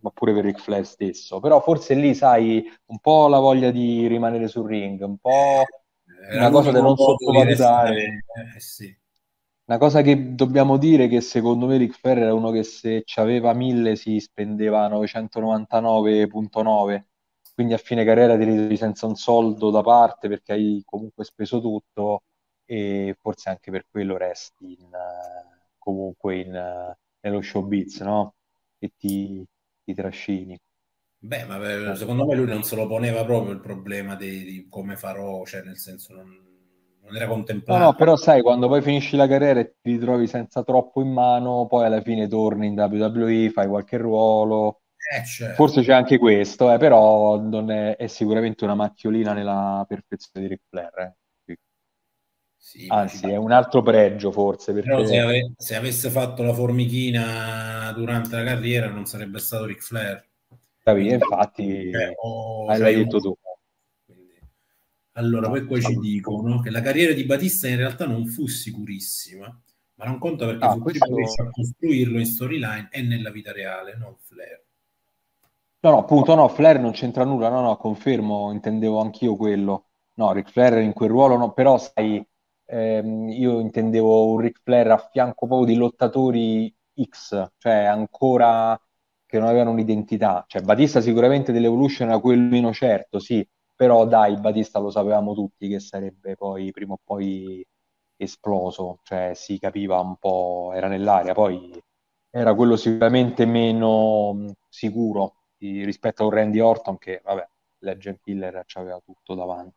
[0.00, 4.06] ma pure per Ric Flair stesso, però forse lì sai un po' la voglia di
[4.06, 5.64] rimanere sul ring, un po'
[6.30, 8.02] eh, una cosa da non sottovalutare.
[8.04, 8.96] Eh, sì.
[9.68, 13.02] Una cosa che dobbiamo dire è che secondo me Ric Flair era uno che se
[13.04, 17.06] ci aveva 1000 si spendeva 999.9,
[17.52, 21.60] quindi a fine carriera ti ritrovi senza un soldo da parte perché hai comunque speso
[21.60, 22.22] tutto
[22.64, 24.88] e forse anche per quello resti in,
[25.78, 28.34] comunque in, nello showbiz, no?
[28.78, 29.44] E ti,
[29.82, 30.56] ti trascini.
[31.18, 34.94] Beh, ma secondo me lui non se lo poneva proprio il problema di, di come
[34.94, 36.55] farò, cioè nel senso non
[37.06, 37.78] non era contemplato.
[37.78, 41.12] No, no, però sai, quando poi finisci la carriera e ti ritrovi senza troppo in
[41.12, 44.82] mano, poi alla fine torni in WWE, fai qualche ruolo.
[45.16, 45.54] Eh, certo.
[45.54, 50.52] Forse c'è anche questo, eh, però non è, è, sicuramente una macchiolina nella perfezione di
[50.52, 50.98] Ric Flair.
[50.98, 51.14] Eh.
[52.66, 54.72] Sì, Anzi, è un altro pregio forse.
[54.72, 54.88] Perché...
[54.88, 59.82] Però se, ave- se, avesse fatto la formichina durante la carriera non sarebbe stato Ric
[59.82, 60.26] Flair.
[60.82, 62.14] Capì, infatti, eh,
[62.68, 63.36] hai cioè, detto tu.
[65.16, 69.46] Allora, poi qua ci dicono che la carriera di Batista in realtà non fu sicurissima,
[69.94, 71.04] ma non conta perché ah, fu questo...
[71.42, 74.62] a costruirlo in storyline e nella vita reale, non Flair.
[75.80, 79.86] No, no, appunto, no, Flair non c'entra nulla, no, no, confermo, intendevo anch'io quello.
[80.14, 82.22] No, Ric Flair in quel ruolo no, però sai,
[82.66, 88.78] ehm, io intendevo un Ric Flair a fianco proprio di lottatori X, cioè ancora
[89.24, 90.44] che non avevano un'identità.
[90.46, 93.46] Cioè Batista sicuramente dell'Evolution era quello meno certo, sì,
[93.76, 97.64] però dai, Batista lo sapevamo tutti che sarebbe poi prima o poi
[98.16, 101.78] esploso, cioè si capiva un po', era nell'aria, poi
[102.30, 107.48] era quello sicuramente meno sicuro rispetto a un Randy Orton che, vabbè,
[107.80, 109.76] Legend Killer aveva tutto davanti.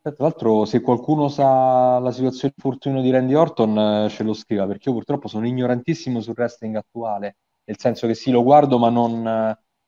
[0.00, 4.34] Tra l'altro, se qualcuno sa la situazione di infortunio di Randy Orton, eh, ce lo
[4.34, 8.78] scriva, perché io purtroppo sono ignorantissimo sul wrestling attuale, nel senso che sì, lo guardo,
[8.78, 9.22] ma non,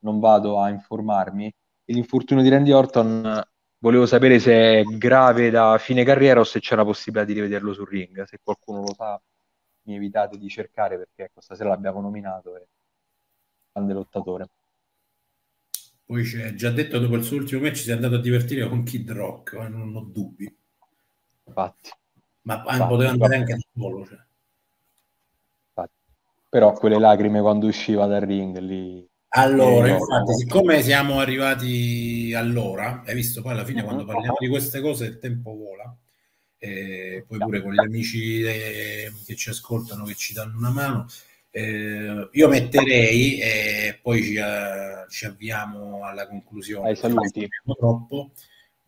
[0.01, 1.53] non vado a informarmi
[1.93, 3.43] l'infortunio di Randy Orton
[3.79, 7.73] volevo sapere se è grave da fine carriera o se c'è la possibilità di rivederlo
[7.73, 8.25] sul ring.
[8.25, 9.21] Se qualcuno lo sa,
[9.83, 12.67] mi evitate di cercare perché ecco, stasera l'abbiamo nominato e
[13.73, 14.49] grande lottatore.
[16.05, 18.83] Poi c'è già detto dopo il suo ultimo match si è andato a divertire con
[18.83, 20.57] Kid Rock, eh, non ho dubbi.
[21.45, 21.91] Infatti.
[22.43, 24.07] Ma infatti, poteva andare anche da solo.
[24.07, 24.27] Cioè.
[26.49, 33.15] Però quelle lacrime quando usciva dal ring lì allora, infatti, siccome siamo arrivati all'ora, hai
[33.15, 35.95] visto poi alla fine quando parliamo di queste cose il tempo vola,
[36.59, 41.07] eh, poi pure con gli amici eh, che ci ascoltano, che ci danno una mano,
[41.51, 46.89] eh, io metterei e poi ci, uh, ci, avviamo alla conclusione.
[46.89, 47.49] Ai saluti.
[47.79, 48.33] Troppo.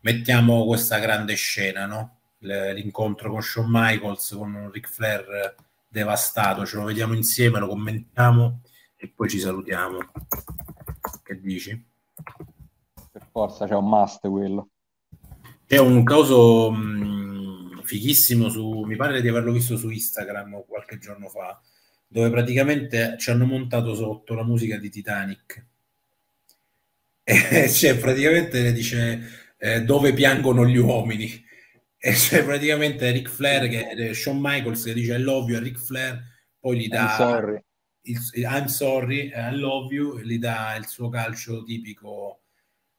[0.01, 2.17] Mettiamo questa grande scena, no?
[2.39, 5.55] l'incontro con Shawn Michaels, con Ric Flair
[5.87, 8.63] devastato, ce lo vediamo insieme, lo commentiamo
[9.01, 9.99] e poi ci salutiamo.
[11.23, 11.85] Che dici?
[13.11, 14.69] Per forza, c'è un must quello.
[15.67, 20.99] C'è un caso mh, mm, fighissimo su, mi pare di averlo visto su Instagram qualche
[20.99, 21.59] giorno fa,
[22.07, 25.67] dove praticamente ci hanno montato sotto la musica di Titanic.
[27.33, 31.49] E cioè, praticamente le dice eh, dove piangono gli uomini.
[31.97, 36.23] E c'è praticamente Ric Flair che eh, Shawn Michaels che dice you a Ric Flair,
[36.59, 37.61] poi gli dà
[38.11, 42.41] il, I'm sorry, I love you, gli dà il suo calcio tipico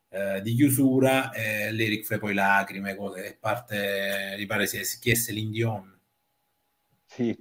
[0.10, 4.82] eh, di chiusura e l'Eric fa poi lacrime, cose, e parte, mi pare si è
[5.00, 6.00] chiesto l'Indion.
[7.06, 7.38] Sì,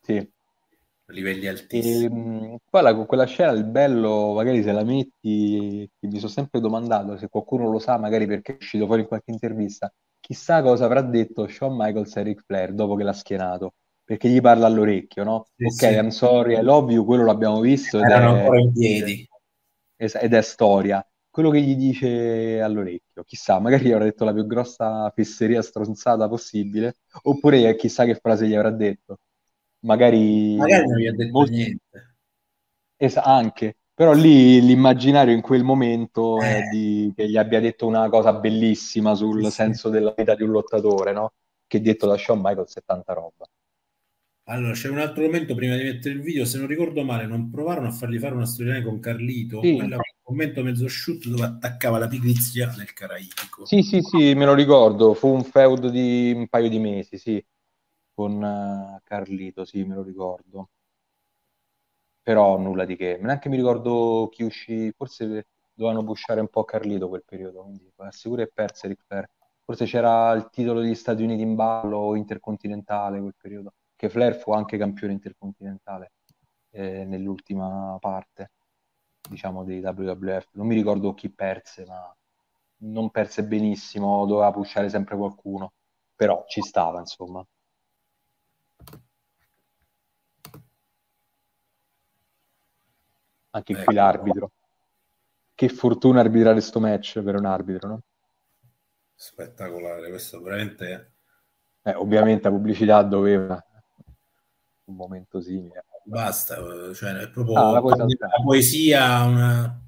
[0.00, 0.30] sì.
[1.06, 2.02] livelli altissimi.
[2.02, 6.60] E, ehm, poi la, quella scena, il bello, magari se la metti, mi sono sempre
[6.60, 10.84] domandato se qualcuno lo sa, magari perché è uscito fuori in qualche intervista, chissà cosa
[10.84, 13.74] avrà detto Shawn Michaels a Ric Flair dopo che l'ha schienato,
[14.12, 15.46] perché gli parla all'orecchio, no?
[15.56, 15.98] Sì, ok, sì.
[15.98, 17.98] I'm sorry, I love you, quello l'abbiamo visto.
[17.98, 19.26] Ed Erano è, ancora in piedi.
[19.96, 21.06] Ed è storia.
[21.30, 26.28] Quello che gli dice all'orecchio, chissà, magari gli avrà detto la più grossa fesseria stronzata
[26.28, 29.18] possibile, oppure chissà che frase gli avrà detto
[29.80, 30.56] magari...
[30.56, 31.52] Magari non gli ha detto molti...
[31.52, 32.16] niente.
[32.98, 36.58] Es- anche, però lì l'immaginario in quel momento eh.
[36.58, 40.42] è di, che gli abbia detto una cosa bellissima sul sì, senso della vita di
[40.42, 41.32] un lottatore, no?
[41.66, 43.46] Che detto da Shawn Michaels è tanta roba.
[44.52, 47.50] Allora, c'è un altro momento prima di mettere il video, se non ricordo male, non
[47.50, 49.80] provarono a fargli fare una storia con Carlito, sì.
[49.80, 49.96] un
[50.26, 53.64] momento mezzo shoot dove attaccava la pigrizia nel caraibico.
[53.64, 57.44] Sì, sì, sì, me lo ricordo, fu un feud di un paio di mesi, sì
[58.14, 60.68] con uh, Carlito, sì, me lo ricordo.
[62.22, 63.18] Però nulla di che.
[63.20, 68.42] Neanche mi ricordo chi uscì, forse dovevano pushare un po' Carlito quel periodo, quindi sicuro
[68.42, 69.28] è Ric Flair.
[69.64, 73.72] Forse c'era il titolo degli Stati Uniti in ballo intercontinentale quel periodo,
[74.02, 76.14] che Flair fu anche campione intercontinentale
[76.70, 78.50] eh, nell'ultima parte,
[79.30, 80.48] diciamo, dei WWF.
[80.54, 82.12] Non mi ricordo chi perse, ma
[82.78, 85.74] non perse benissimo, doveva pushare sempre qualcuno,
[86.16, 87.46] però ci stava, insomma.
[93.50, 93.84] Anche ecco.
[93.84, 94.50] qui l'arbitro.
[95.54, 98.00] Che fortuna arbitrare sto match per un arbitro, no?
[99.14, 101.12] Spettacolare, questo veramente...
[101.82, 103.64] Eh, ovviamente la pubblicità doveva
[104.84, 105.84] un momento simile.
[106.04, 106.56] Basta,
[106.94, 109.82] cioè è proprio ah, la, la poesia, una...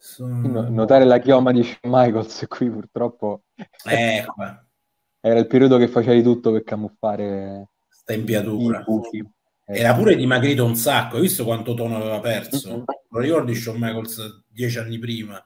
[0.00, 0.68] Sono...
[0.68, 3.42] Notare la chioma di Michaels qui purtroppo
[3.84, 4.24] eh,
[5.20, 8.84] era il periodo che facevi tutto per camuffare sta impiatura.
[9.64, 12.70] Era pure dimagrito un sacco, hai visto quanto tono aveva perso?
[12.70, 12.82] Mm-hmm.
[13.10, 15.44] Lo ricordi Shawn Michaels dieci anni prima?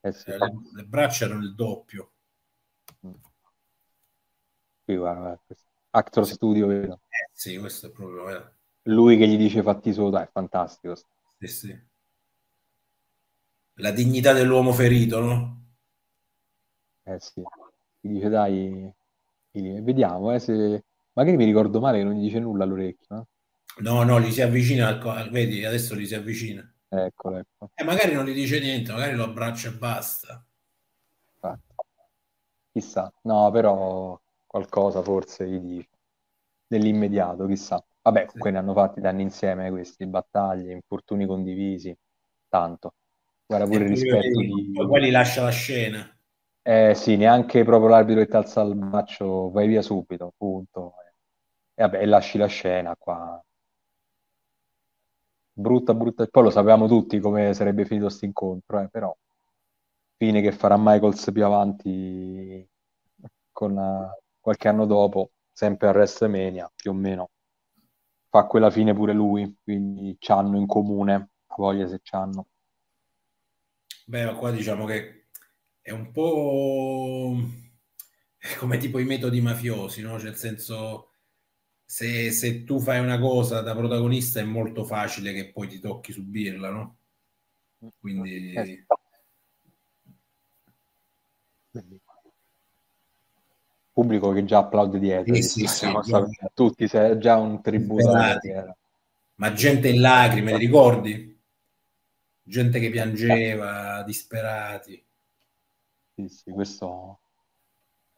[0.00, 0.30] Eh sì.
[0.30, 2.12] le, le, braccia erano il doppio.
[4.84, 5.40] Qui guarda,
[5.94, 7.00] Actor Studio, vedo.
[7.08, 8.30] Eh sì, questo è proprio...
[8.30, 8.50] Eh.
[8.84, 10.96] Lui che gli dice fatti solo, dai, è fantastico.
[11.38, 11.80] Sì, sì.
[13.74, 15.64] La dignità dell'uomo ferito, no?
[17.04, 17.42] Eh sì.
[18.00, 18.90] Gli dice dai,
[19.52, 20.84] vediamo, eh, se...
[21.12, 23.16] magari mi ricordo male che non gli dice nulla all'orecchio.
[23.16, 23.82] Eh?
[23.82, 25.30] No, no, gli si avvicina, al...
[25.30, 26.66] vedi, adesso gli si avvicina.
[26.88, 27.70] Ecco, ecco.
[27.74, 30.44] E magari non gli dice niente, magari lo abbraccia e basta.
[31.34, 31.74] Infatti.
[32.72, 34.18] Chissà, no, però
[34.52, 35.88] qualcosa forse gli dice.
[36.68, 37.82] Nell'immediato, chissà.
[38.02, 38.50] Vabbè, sì.
[38.50, 41.96] ne hanno fatti danni insieme questi, battaglie, infortuni condivisi,
[42.48, 42.94] tanto.
[43.46, 44.72] Guarda pure il rispetto di...
[44.74, 46.16] Poi li lascia la scena.
[46.62, 50.94] Eh sì, neanche proprio l'arbitro che ti alza il braccio, vai via subito, punto.
[51.74, 53.42] E vabbè, lasci la scena qua
[55.52, 56.26] brutta, brutta.
[56.26, 59.14] Poi lo sapevamo tutti come sarebbe finito questo incontro, eh, però
[60.16, 62.68] fine che farà Michaels più avanti
[63.50, 67.30] con uh, qualche anno dopo, sempre a WrestleMania, più o meno.
[68.28, 72.48] Fa quella fine pure lui, quindi c'hanno in comune, voglia se c'hanno.
[74.06, 75.28] Beh, ma qua diciamo che
[75.80, 77.36] è un po'
[78.58, 80.18] come tipo i metodi mafiosi, no?
[80.18, 81.12] Cioè, nel senso
[81.84, 86.12] se, se, tu fai una cosa da protagonista è molto facile che poi ti tocchi
[86.12, 86.96] subirla, no?
[88.00, 88.52] Quindi...
[88.52, 88.86] Eh.
[93.92, 95.86] Pubblico che già applaude dietro, sì, sì, sì,
[96.54, 98.10] tutti, se è già un tributo.
[99.34, 101.40] Ma gente in lacrime, ti ricordi?
[102.42, 105.04] Gente che piangeva, disperati.
[106.14, 107.20] Sì, sì, questo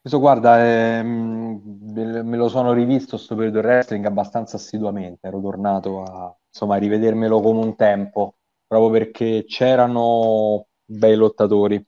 [0.05, 1.63] questo guarda, ehm,
[1.95, 6.79] me lo sono rivisto sto periodo del wrestling abbastanza assiduamente, ero tornato a, insomma, a
[6.79, 8.35] rivedermelo come un tempo,
[8.67, 11.83] proprio perché c'erano bei lottatori,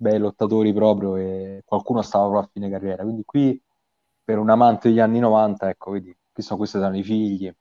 [0.00, 3.62] bei lottatori proprio e qualcuno stava proprio a fine carriera, quindi qui
[4.24, 7.52] per un amante degli anni 90, ecco, vedi, qui sono, questi sono i figli.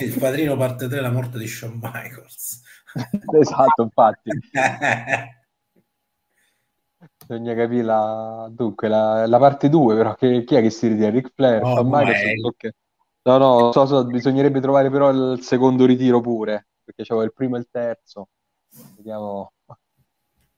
[0.00, 2.62] Il padrino parte 3, la morte di Shawn Michaels.
[3.40, 4.30] esatto, infatti.
[7.26, 8.48] Bisogna capire la...
[8.50, 11.08] Dunque, la, la parte 2, però, che, chi è che si ritira?
[11.10, 11.62] Ric Flair?
[11.62, 12.72] No, okay.
[13.22, 17.56] no, no so, so, bisognerebbe trovare però il secondo ritiro pure, perché c'avevo il primo
[17.56, 18.28] e il terzo.
[18.96, 19.52] Vediamo.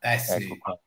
[0.01, 0.45] Eh sì.
[0.45, 0.81] Ecco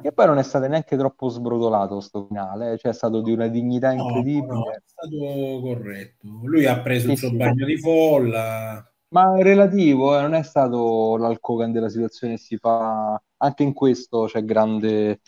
[0.00, 3.32] che poi non è stato neanche troppo sbrodolato sto finale, eh, cioè è stato di
[3.32, 4.52] una dignità incredibile.
[4.52, 6.28] No, no, è stato corretto.
[6.42, 7.36] Lui ha preso sì, il suo sì.
[7.36, 8.92] bagno di folla.
[9.08, 14.44] Ma relativo, eh, non è stato l'alcogan della situazione si fa anche in questo c'è
[14.44, 15.20] grande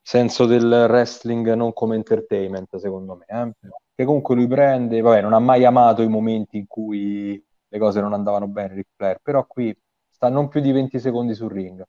[0.00, 3.24] senso del wrestling non come entertainment, secondo me.
[3.26, 3.68] Eh?
[3.96, 8.00] che comunque lui prende, vabbè, non ha mai amato i momenti in cui le cose
[8.00, 9.76] non andavano bene, Ric Flair, però qui
[10.08, 11.84] sta non più di 20 secondi sul ring.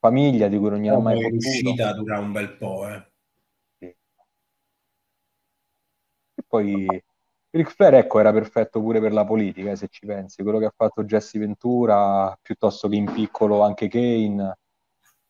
[0.00, 1.34] Famiglia di cui non gliel'ha mai fatto.
[1.34, 3.06] L'uscita dura un bel po', eh.
[3.78, 3.96] E
[6.46, 6.86] poi
[7.50, 10.42] Ric Flair, ecco, era perfetto pure per la politica, eh, se ci pensi.
[10.42, 14.58] Quello che ha fatto Jesse Ventura, piuttosto che in piccolo anche Kane.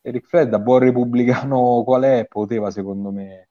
[0.03, 3.49] E Ric Flair, da buon repubblicano qual è, poteva, secondo me,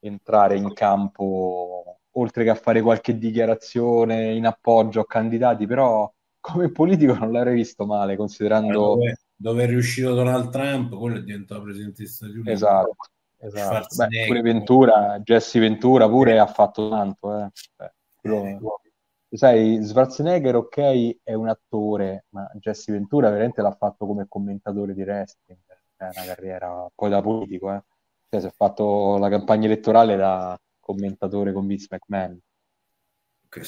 [0.00, 6.72] entrare in campo, oltre che a fare qualche dichiarazione in appoggio a candidati, però come
[6.72, 8.72] politico non l'avrei visto male, considerando...
[8.72, 12.50] Dove, dove, è riuscito Donald Trump, quello è diventato presidente degli Stati Uniti.
[12.50, 12.96] Esatto,
[13.38, 14.06] esatto.
[14.06, 17.38] Beh, pure Ventura, Jesse Ventura pure ha fatto tanto.
[17.38, 17.50] Eh.
[17.76, 18.80] Beh, quello...
[19.32, 25.02] Sai, Schwarzenegger, ok, è un attore, ma Jesse Ventura veramente l'ha fatto come commentatore di
[25.02, 25.58] wrestling.
[25.96, 27.82] È una carriera poi da politico, eh.
[28.28, 32.38] Cioè, si è fatto la campagna elettorale da commentatore con Vince McMahon.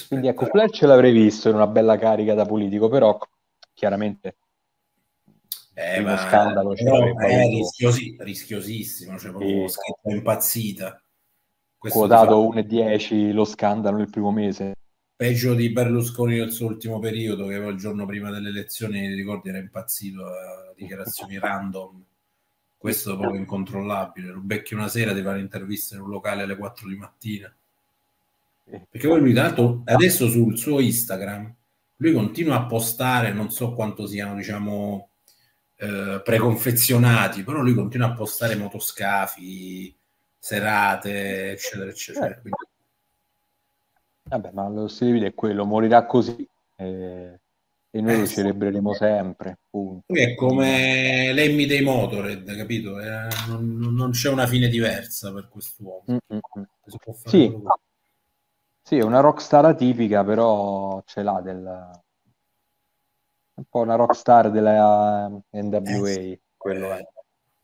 [0.08, 3.18] Quindi ecco, Flair ce l'avrei visto in una bella carica da politico, però
[3.72, 4.36] chiaramente
[5.74, 9.78] eh, ma scandalo è rischiosi, rischiosissimo, cioè proprio sì.
[10.04, 11.02] impazzita.
[11.76, 14.74] Questo Quotato 1,10 lo scandalo nel primo mese.
[15.16, 19.58] Peggio di Berlusconi nel suo ultimo periodo, che il giorno prima delle elezioni, ricordi, era
[19.58, 22.04] impazzito a dichiarazioni random
[22.84, 24.30] questo è proprio incontrollabile.
[24.30, 27.50] Lo becchi una sera, ti fa un'intervista in un locale alle 4 di mattina.
[28.62, 31.50] Perché poi lui, tanto, adesso sul suo Instagram,
[31.96, 35.08] lui continua a postare, non so quanto siano, diciamo,
[35.84, 39.94] eh, preconfezionati, però lui continua a postare motoscafi,
[40.38, 42.26] serate, eccetera, eccetera.
[42.28, 42.40] Eh.
[42.40, 42.58] Quindi...
[44.22, 46.48] Vabbè, ma lo stile è quello, morirà così.
[46.76, 47.38] Eh,
[47.90, 49.58] e noi lo celebreremo sempre.
[49.70, 50.12] Punto.
[50.12, 52.98] È come l'Emmy dei Motorhead, capito?
[52.98, 56.04] Eh, non, non, c'è una fine diversa per quest'uomo.
[56.10, 56.64] Mm-hmm.
[57.24, 57.56] Sì.
[58.82, 62.02] sì, è una rockstar atipica, però ce l'ha del...
[63.54, 67.06] un po' una rockstar della NWA, eh, quello è.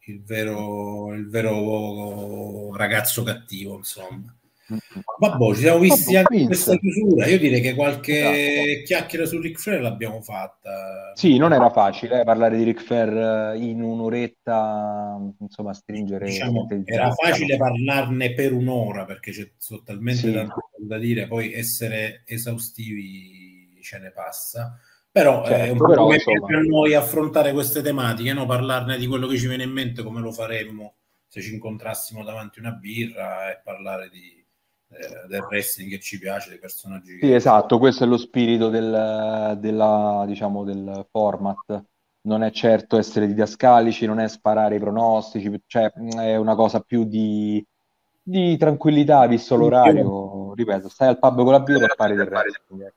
[0.04, 4.34] Il vero, il vero ragazzo cattivo, insomma.
[5.18, 7.26] Vabbè, ci siamo visti anche in questa chiusura.
[7.26, 8.84] Io direi che qualche esatto.
[8.84, 11.12] chiacchiera su Ric Flair l'abbiamo fatta.
[11.14, 16.26] Sì, non era facile eh, parlare di Ric Flair eh, in un'oretta, insomma, stringere.
[16.26, 19.50] Diciamo, era facile parlarne per un'ora perché c'è
[19.84, 20.32] talmente sì.
[20.32, 24.78] tanto da dire, poi essere esaustivi ce ne passa.
[25.12, 26.46] Però certo, è un po' però, come insomma...
[26.46, 28.46] per noi affrontare queste tematiche, no?
[28.46, 30.94] parlarne di quello che ci viene in mente, come lo faremmo
[31.26, 34.40] se ci incontrassimo davanti una birra e parlare di
[34.92, 37.18] eh, del wrestling che ci piace, dei personaggi.
[37.20, 41.84] Sì, esatto, questo è lo spirito del, della, diciamo, del format.
[42.22, 47.04] Non è certo essere didascalici, non è sparare i pronostici, cioè è una cosa più
[47.04, 47.64] di,
[48.20, 50.54] di tranquillità, visto l'orario.
[50.54, 52.92] Ripeto, stai al pub con la birra e parli del wrestling.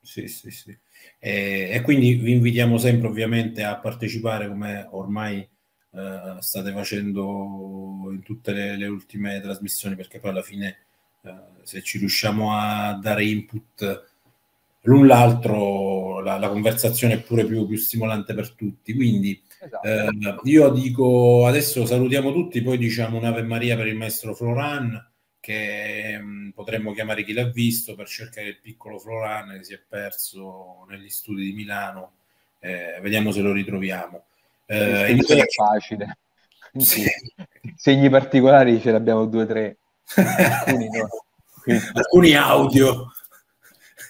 [0.00, 0.76] Sì, sì, sì.
[1.18, 8.22] E, e, quindi vi invitiamo sempre ovviamente a partecipare come ormai eh, state facendo in
[8.22, 10.78] tutte le, le ultime trasmissioni perché poi alla fine
[11.22, 14.14] eh, se ci riusciamo a dare input
[14.86, 18.94] l'un l'altro, la, la conversazione è pure più, più, stimolante per tutti.
[18.94, 19.86] Quindi esatto.
[19.86, 25.14] eh, io dico adesso salutiamo tutti, poi diciamo un'Ave Maria per il maestro Floran
[25.46, 29.74] che mh, mm, potremmo chiamare chi l'ha visto per cercare il piccolo Floran che si
[29.74, 32.14] è perso negli studi di Milano.
[32.58, 34.24] Eh, vediamo se lo ritroviamo.
[34.66, 35.20] Eh, in...
[35.24, 36.18] è facile.
[36.76, 37.06] Sì.
[37.74, 39.78] Segni particolari ce ne abbiamo due o tre
[40.14, 41.08] alcuni, no.
[41.94, 43.12] alcuni audio.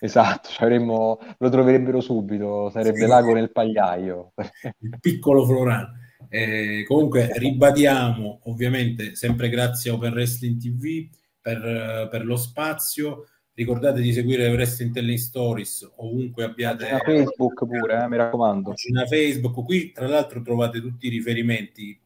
[0.01, 3.07] Esatto, avremmo, lo troverebbero subito, sarebbe sì.
[3.07, 4.33] l'ago nel pagliaio.
[4.81, 5.97] Il piccolo Florano.
[6.29, 11.09] Eh, comunque ribadiamo ovviamente sempre grazie a Open Wrestling TV
[11.47, 13.29] per, per lo spazio.
[13.53, 16.85] Ricordate di seguire Wrestling Telling Stories ovunque abbiate.
[16.85, 18.71] Pagina Facebook pure, eh, mi raccomando.
[18.71, 19.65] Pagina Facebook.
[19.65, 21.99] Qui tra l'altro trovate tutti i riferimenti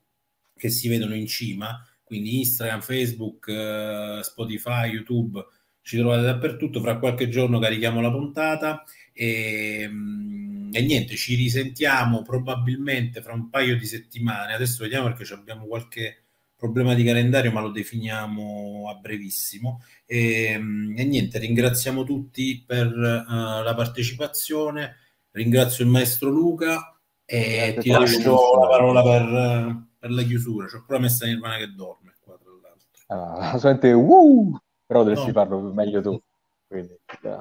[0.54, 5.40] che si vedono in cima quindi Instagram, Facebook, eh, Spotify, YouTube,
[5.80, 6.80] ci trovate dappertutto.
[6.80, 8.82] Fra qualche giorno carichiamo la puntata
[9.12, 14.54] e, mm, e, niente, ci risentiamo probabilmente fra un paio di settimane.
[14.54, 16.24] Adesso vediamo perché abbiamo qualche
[16.60, 19.82] problema di calendario, ma lo definiamo a brevissimo.
[20.06, 24.96] E, mm, e niente, ringraziamo tutti per uh, la partecipazione.
[25.32, 30.66] Ringrazio il maestro Luca e ti lascio la parola per per la chiusura.
[30.66, 33.52] C'ho pure messa Nirvana che dorme qua tra l'altro.
[33.52, 35.32] Ah, solamente uh, però dovresti no.
[35.32, 36.20] farlo meglio tu.
[36.66, 36.98] Quindi,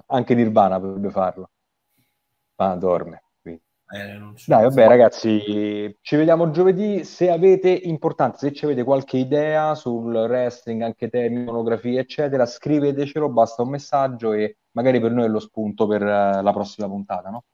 [0.07, 1.49] anche Nirvana potrebbe farlo.
[2.57, 3.23] Ma dorme.
[3.91, 7.03] Eh, Dai, vabbè, ragazzi, ci vediamo giovedì.
[7.03, 13.29] Se avete, importante, se ci avete qualche idea sul wrestling, anche temi, monografie, eccetera, scrivetecelo,
[13.29, 17.29] basta un messaggio e magari per noi è lo spunto per uh, la prossima puntata,
[17.29, 17.45] no?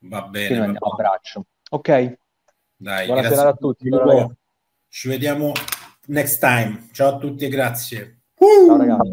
[0.00, 0.58] Va bene.
[0.58, 1.44] Va andiamo a braccio.
[1.70, 2.18] Ok.
[2.76, 3.88] Dai, Buonasera a tutti.
[4.88, 5.52] Ci vediamo
[6.06, 6.88] next time.
[6.92, 8.22] Ciao a tutti e grazie.
[8.34, 9.12] Ciao ragazzi.